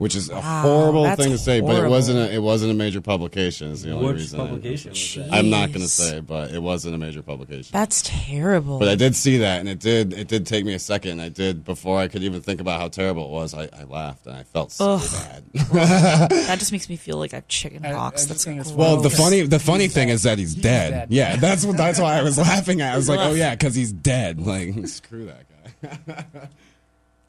which 0.00 0.16
is 0.16 0.30
a 0.30 0.40
horrible 0.40 1.04
thing 1.14 1.30
to 1.30 1.36
say. 1.36 1.60
But 1.60 1.84
it 1.84 1.88
wasn't. 1.90 2.18
A, 2.20 2.34
it 2.34 2.38
wasn't 2.38 2.70
a 2.70 2.74
major 2.74 3.02
publication. 3.02 3.70
Is 3.70 3.82
the 3.82 3.90
only 3.92 4.06
Which 4.06 4.16
reason. 4.16 4.38
publication 4.40 4.92
was? 4.92 5.18
I'm 5.30 5.50
not 5.50 5.68
going 5.68 5.82
to 5.82 5.88
say, 5.88 6.20
but 6.20 6.52
it 6.52 6.62
wasn't 6.62 6.94
a 6.94 6.98
major 6.98 7.22
publication. 7.22 7.68
That's 7.70 8.00
terrible. 8.02 8.78
But 8.78 8.88
I 8.88 8.94
did 8.94 9.14
see 9.14 9.36
that, 9.38 9.60
and 9.60 9.68
it 9.68 9.78
did. 9.78 10.14
It 10.14 10.26
did 10.26 10.46
take 10.46 10.64
me 10.64 10.72
a 10.72 10.78
second. 10.78 11.20
I 11.20 11.28
did 11.28 11.66
before 11.66 11.98
I 11.98 12.08
could 12.08 12.22
even 12.22 12.40
think 12.40 12.62
about 12.62 12.80
how 12.80 12.88
terrible 12.88 13.26
it 13.26 13.30
was. 13.30 13.52
I, 13.52 13.68
I 13.78 13.84
laughed 13.84 14.26
and 14.26 14.34
I 14.36 14.42
felt 14.44 14.72
so 14.72 14.92
Ugh. 14.92 15.10
bad. 15.12 15.44
that 16.30 16.58
just 16.58 16.72
makes 16.72 16.88
me 16.88 16.96
feel 16.96 17.18
like 17.18 17.34
I 17.34 17.36
have 17.36 17.48
chicken 17.48 17.84
I- 17.84 17.90
I 17.90 17.92
pox. 17.92 18.24
That's 18.24 18.42
think 18.42 18.58
it's 18.58 18.72
Well, 18.72 18.96
the 19.02 19.10
funny 19.10 19.42
the 19.42 19.58
funny 19.58 19.88
thing 19.88 20.08
is 20.08 20.22
that 20.22 20.38
he's, 20.38 20.54
dead. 20.54 20.90
dead. 20.92 21.08
Yeah, 21.10 21.36
that's 21.36 21.66
what 21.66 21.76
that's 21.76 22.00
why 22.00 22.14
I 22.18 22.22
was 22.22 22.38
laughing 22.38 22.80
at. 22.80 22.94
I 22.94 22.96
was 22.96 23.10
like, 23.10 23.20
oh 23.20 23.34
yeah, 23.34 23.50
because 23.54 23.74
he's 23.74 23.92
dead. 23.92 24.40
Like, 24.40 24.72
screw 24.88 25.26
that 25.26 25.44
guy. 25.82 26.48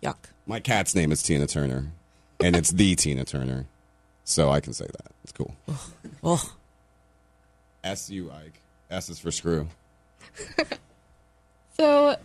yuck. 0.03 0.15
My 0.45 0.61
cat's 0.61 0.95
name 0.95 1.11
is 1.11 1.21
Tina 1.21 1.47
Turner, 1.47 1.91
and 2.43 2.55
it's 2.55 2.71
the 2.71 2.95
Tina 2.95 3.23
Turner, 3.25 3.65
so 4.23 4.49
I 4.49 4.59
can 4.59 4.73
say 4.73 4.85
that. 4.85 5.11
It's 5.23 5.31
cool. 5.31 5.55
Ugh. 6.23 6.39
S 7.83 8.09
U 8.09 8.31
Ike. 8.31 8.61
S 8.89 9.09
is 9.09 9.19
for 9.19 9.31
screw. 9.31 9.67
So, 11.77 12.15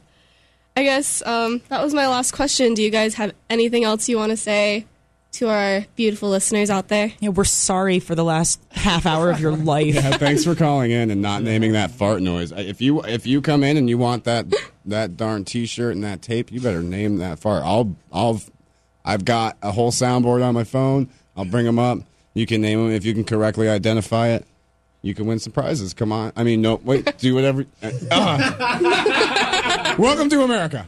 I 0.76 0.82
guess 0.82 1.24
um, 1.24 1.62
that 1.68 1.82
was 1.82 1.94
my 1.94 2.08
last 2.08 2.32
question. 2.32 2.74
Do 2.74 2.82
you 2.82 2.90
guys 2.90 3.14
have 3.14 3.32
anything 3.48 3.84
else 3.84 4.06
you 4.06 4.18
want 4.18 4.30
to 4.30 4.36
say 4.36 4.84
to 5.32 5.48
our 5.48 5.86
beautiful 5.96 6.28
listeners 6.28 6.68
out 6.68 6.88
there? 6.88 7.12
Yeah, 7.20 7.30
we're 7.30 7.44
sorry 7.44 7.98
for 7.98 8.14
the 8.14 8.24
last 8.24 8.60
half 8.72 9.06
hour 9.06 9.30
of 9.30 9.40
your 9.40 9.52
life. 9.56 9.94
Yeah, 9.94 10.18
thanks 10.18 10.44
for 10.44 10.54
calling 10.54 10.90
in 10.90 11.10
and 11.10 11.22
not 11.22 11.42
naming 11.42 11.72
that 11.72 11.90
fart 11.90 12.20
noise. 12.20 12.52
If 12.52 12.82
you 12.82 13.00
if 13.02 13.26
you 13.26 13.40
come 13.40 13.64
in 13.64 13.78
and 13.78 13.88
you 13.88 13.96
want 13.96 14.24
that 14.24 14.52
that 14.84 15.16
darn 15.16 15.46
T-shirt 15.46 15.94
and 15.94 16.04
that 16.04 16.20
tape, 16.20 16.52
you 16.52 16.60
better 16.60 16.82
name 16.82 17.16
that 17.18 17.38
fart. 17.38 17.62
I'll 17.64 17.96
I'll 18.12 18.42
I've 19.06 19.24
got 19.24 19.56
a 19.62 19.70
whole 19.70 19.92
soundboard 19.92 20.44
on 20.44 20.52
my 20.52 20.64
phone. 20.64 21.08
I'll 21.36 21.44
bring 21.44 21.64
them 21.64 21.78
up. 21.78 22.00
You 22.34 22.44
can 22.44 22.60
name 22.60 22.82
them 22.82 22.92
if 22.92 23.04
you 23.04 23.14
can 23.14 23.24
correctly 23.24 23.68
identify 23.68 24.28
it. 24.28 24.44
You 25.00 25.14
can 25.14 25.26
win 25.26 25.38
some 25.38 25.52
prizes. 25.52 25.94
Come 25.94 26.10
on. 26.10 26.32
I 26.34 26.42
mean, 26.42 26.60
no, 26.60 26.80
wait. 26.82 27.16
Do 27.18 27.34
whatever. 27.34 27.64
Ah. 28.10 29.94
Welcome 29.98 30.28
to 30.30 30.42
America. 30.42 30.84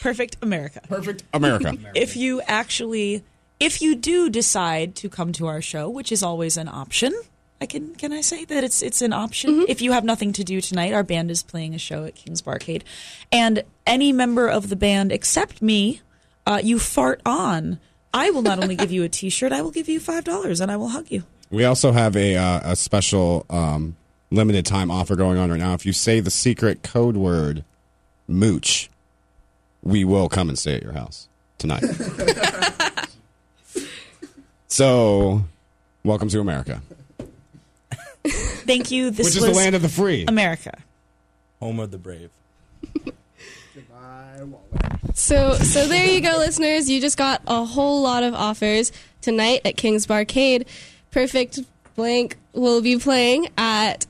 Perfect 0.00 0.36
America. 0.42 0.80
Perfect 0.88 1.22
America. 1.32 1.76
If 1.94 2.16
you 2.16 2.42
actually, 2.42 3.22
if 3.60 3.80
you 3.80 3.94
do 3.94 4.28
decide 4.28 4.96
to 4.96 5.08
come 5.08 5.32
to 5.34 5.46
our 5.46 5.62
show, 5.62 5.88
which 5.88 6.10
is 6.10 6.22
always 6.22 6.56
an 6.56 6.68
option, 6.68 7.14
I 7.60 7.66
can 7.66 7.94
can 7.94 8.12
I 8.12 8.20
say 8.20 8.44
that 8.44 8.64
it's 8.64 8.82
it's 8.82 9.00
an 9.00 9.12
option. 9.12 9.64
If 9.68 9.80
you 9.80 9.92
have 9.92 10.04
nothing 10.04 10.32
to 10.34 10.44
do 10.44 10.60
tonight, 10.60 10.92
our 10.92 11.04
band 11.04 11.30
is 11.30 11.42
playing 11.42 11.74
a 11.74 11.78
show 11.78 12.04
at 12.04 12.16
King's 12.16 12.42
Barcade, 12.42 12.82
and 13.30 13.62
any 13.86 14.12
member 14.12 14.48
of 14.48 14.68
the 14.68 14.76
band 14.76 15.12
except 15.12 15.62
me, 15.62 16.02
uh, 16.46 16.60
you 16.62 16.78
fart 16.78 17.20
on. 17.24 17.78
I 18.12 18.30
will 18.30 18.42
not 18.42 18.62
only 18.62 18.76
give 18.76 18.92
you 18.92 19.02
a 19.02 19.08
T-shirt, 19.20 19.52
I 19.52 19.62
will 19.62 19.70
give 19.70 19.88
you 19.88 20.00
five 20.00 20.24
dollars, 20.24 20.60
and 20.60 20.70
I 20.70 20.76
will 20.76 20.88
hug 20.88 21.10
you. 21.10 21.24
We 21.50 21.64
also 21.64 21.92
have 21.92 22.16
a 22.16 22.36
uh, 22.36 22.72
a 22.72 22.76
special 22.76 23.46
um, 23.50 23.96
limited 24.30 24.66
time 24.66 24.90
offer 24.90 25.16
going 25.16 25.38
on 25.38 25.50
right 25.50 25.58
now. 25.60 25.74
If 25.74 25.84
you 25.86 25.92
say 25.92 26.20
the 26.20 26.30
secret 26.30 26.82
code 26.82 27.16
word 27.16 27.64
"mooch," 28.28 28.88
we 29.82 30.04
will 30.04 30.28
come 30.28 30.48
and 30.48 30.58
stay 30.58 30.76
at 30.76 30.82
your 30.82 30.92
house 30.92 31.28
tonight. 31.58 31.84
so, 34.68 35.44
welcome 36.04 36.28
to 36.28 36.40
America, 36.40 36.82
Thank 38.66 38.90
you. 38.90 39.10
This 39.10 39.26
which 39.26 39.36
is 39.36 39.42
was 39.42 39.50
the 39.50 39.56
land 39.56 39.74
of 39.74 39.82
the 39.82 39.88
free. 39.88 40.24
America. 40.26 40.78
Home 41.60 41.80
of 41.80 41.90
the 41.90 41.98
brave. 41.98 42.30
Goodbye, 43.74 44.40
Waller. 44.42 44.73
So, 45.12 45.54
so 45.54 45.86
there 45.86 46.06
you 46.06 46.20
go, 46.20 46.38
listeners. 46.38 46.88
You 46.88 47.00
just 47.00 47.18
got 47.18 47.42
a 47.46 47.64
whole 47.64 48.02
lot 48.02 48.22
of 48.22 48.34
offers 48.34 48.90
tonight 49.20 49.60
at 49.64 49.76
King's 49.76 50.06
Barcade. 50.06 50.66
Perfect 51.10 51.60
Blank 51.94 52.36
will 52.52 52.80
be 52.80 52.98
playing 52.98 53.48
at, 53.56 54.06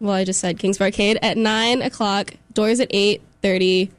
well, 0.00 0.12
I 0.12 0.24
just 0.24 0.40
said 0.40 0.58
King's 0.58 0.78
Barcade 0.78 1.18
at 1.22 1.36
nine 1.36 1.82
o'clock. 1.82 2.34
Doors 2.52 2.78
at 2.78 2.88
eight 2.90 3.22
thirty. 3.42 3.90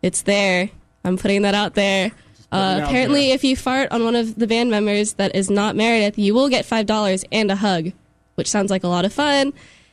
It's 0.00 0.22
there. 0.22 0.70
I'm 1.04 1.18
putting 1.18 1.42
that 1.42 1.54
out 1.54 1.74
there. 1.74 2.12
Uh, 2.50 2.80
apparently, 2.82 3.28
yeah. 3.28 3.34
if 3.34 3.44
you 3.44 3.56
fart 3.56 3.92
on 3.92 4.04
one 4.04 4.16
of 4.16 4.36
the 4.36 4.46
band 4.46 4.70
members 4.70 5.14
that 5.14 5.36
is 5.36 5.50
not 5.50 5.76
Meredith, 5.76 6.18
you 6.18 6.34
will 6.34 6.48
get 6.48 6.64
five 6.64 6.86
dollars 6.86 7.24
and 7.30 7.50
a 7.50 7.56
hug, 7.56 7.92
which 8.36 8.48
sounds 8.48 8.70
like 8.70 8.84
a 8.84 8.88
lot 8.88 9.04
of 9.04 9.12
fun. 9.12 9.52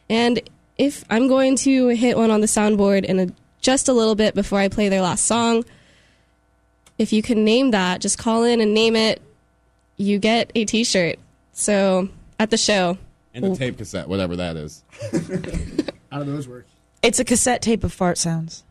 And 0.09 0.41
if 0.77 1.03
I'm 1.09 1.27
going 1.27 1.57
to 1.57 1.89
hit 1.89 2.17
one 2.17 2.31
on 2.31 2.39
the 2.39 2.47
soundboard 2.47 3.03
in 3.03 3.19
a, 3.19 3.27
just 3.67 3.89
a 3.89 3.93
little 3.93 4.15
bit 4.15 4.33
before 4.33 4.59
I 4.59 4.69
play 4.69 4.87
their 4.87 5.01
last 5.01 5.25
song, 5.25 5.65
if 6.97 7.11
you 7.11 7.21
can 7.21 7.43
name 7.43 7.71
that, 7.71 7.99
just 7.99 8.17
call 8.17 8.45
in 8.45 8.61
and 8.61 8.73
name 8.73 8.95
it. 8.95 9.21
You 9.97 10.19
get 10.19 10.53
a 10.55 10.63
T-shirt. 10.63 11.19
So 11.51 12.07
at 12.39 12.49
the 12.49 12.55
show, 12.55 12.97
And 13.33 13.43
a 13.43 13.53
tape 13.57 13.77
cassette, 13.77 14.07
whatever 14.07 14.37
that 14.37 14.55
is. 14.55 14.85
How 16.09 16.23
do 16.23 16.31
those 16.31 16.47
work? 16.47 16.65
It's 17.01 17.19
a 17.19 17.25
cassette 17.25 17.61
tape 17.61 17.83
of 17.83 17.91
fart 17.91 18.17
sounds. 18.17 18.63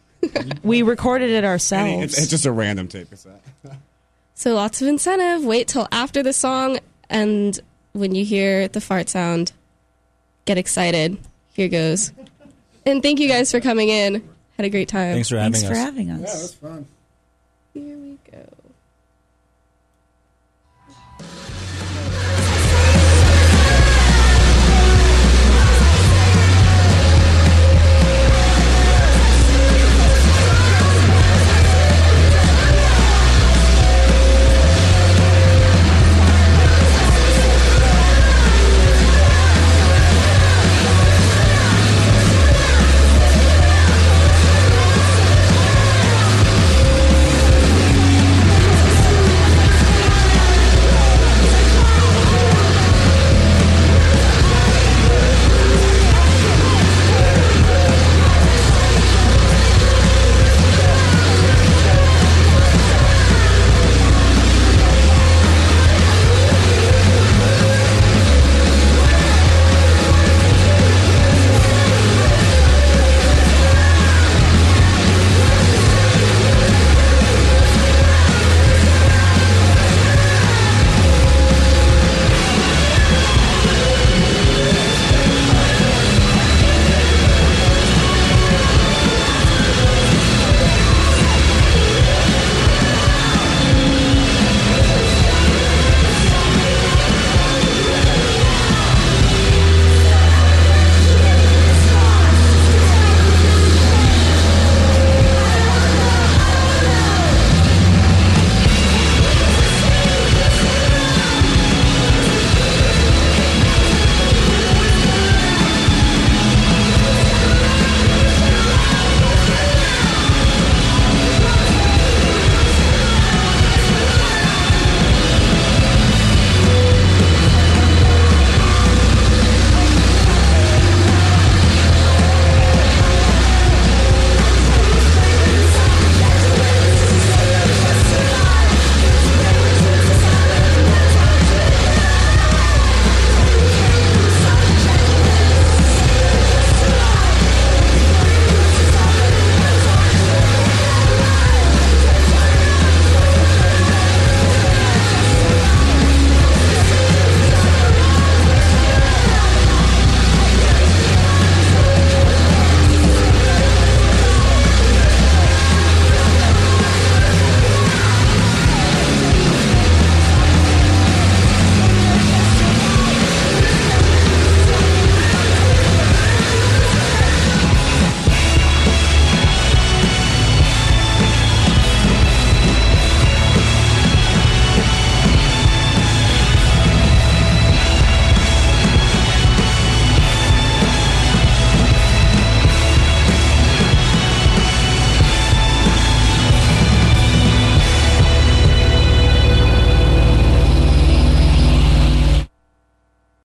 we 0.62 0.82
recorded 0.82 1.30
it 1.30 1.44
ourselves. 1.44 1.90
Any- 1.90 2.02
it's, 2.02 2.18
it's 2.18 2.28
just 2.28 2.44
a 2.44 2.52
random 2.52 2.86
tape 2.86 3.08
cassette. 3.08 3.42
So 4.36 4.52
lots 4.52 4.82
of 4.82 4.88
incentive. 4.88 5.44
Wait 5.44 5.68
till 5.68 5.86
after 5.92 6.20
the 6.20 6.32
song, 6.32 6.80
and 7.08 7.58
when 7.92 8.16
you 8.16 8.24
hear 8.24 8.66
the 8.66 8.80
fart 8.80 9.08
sound, 9.08 9.52
get 10.44 10.58
excited. 10.58 11.18
Here 11.52 11.68
goes. 11.68 12.12
And 12.84 13.00
thank 13.00 13.20
you 13.20 13.28
guys 13.28 13.52
for 13.52 13.60
coming 13.60 13.90
in. 13.90 14.28
Had 14.56 14.66
a 14.66 14.70
great 14.70 14.88
time. 14.88 15.14
Thanks 15.14 15.28
for 15.28 15.36
having 15.36 15.52
Thanks 15.52 15.64
us. 15.64 15.70
for 15.70 15.76
having 15.76 16.10
us. 16.10 16.20
Yeah, 16.20 16.26
that's 16.26 16.54
fun. 16.54 16.86
Here 17.72 17.96
we 17.96 18.18
go. 18.30 18.46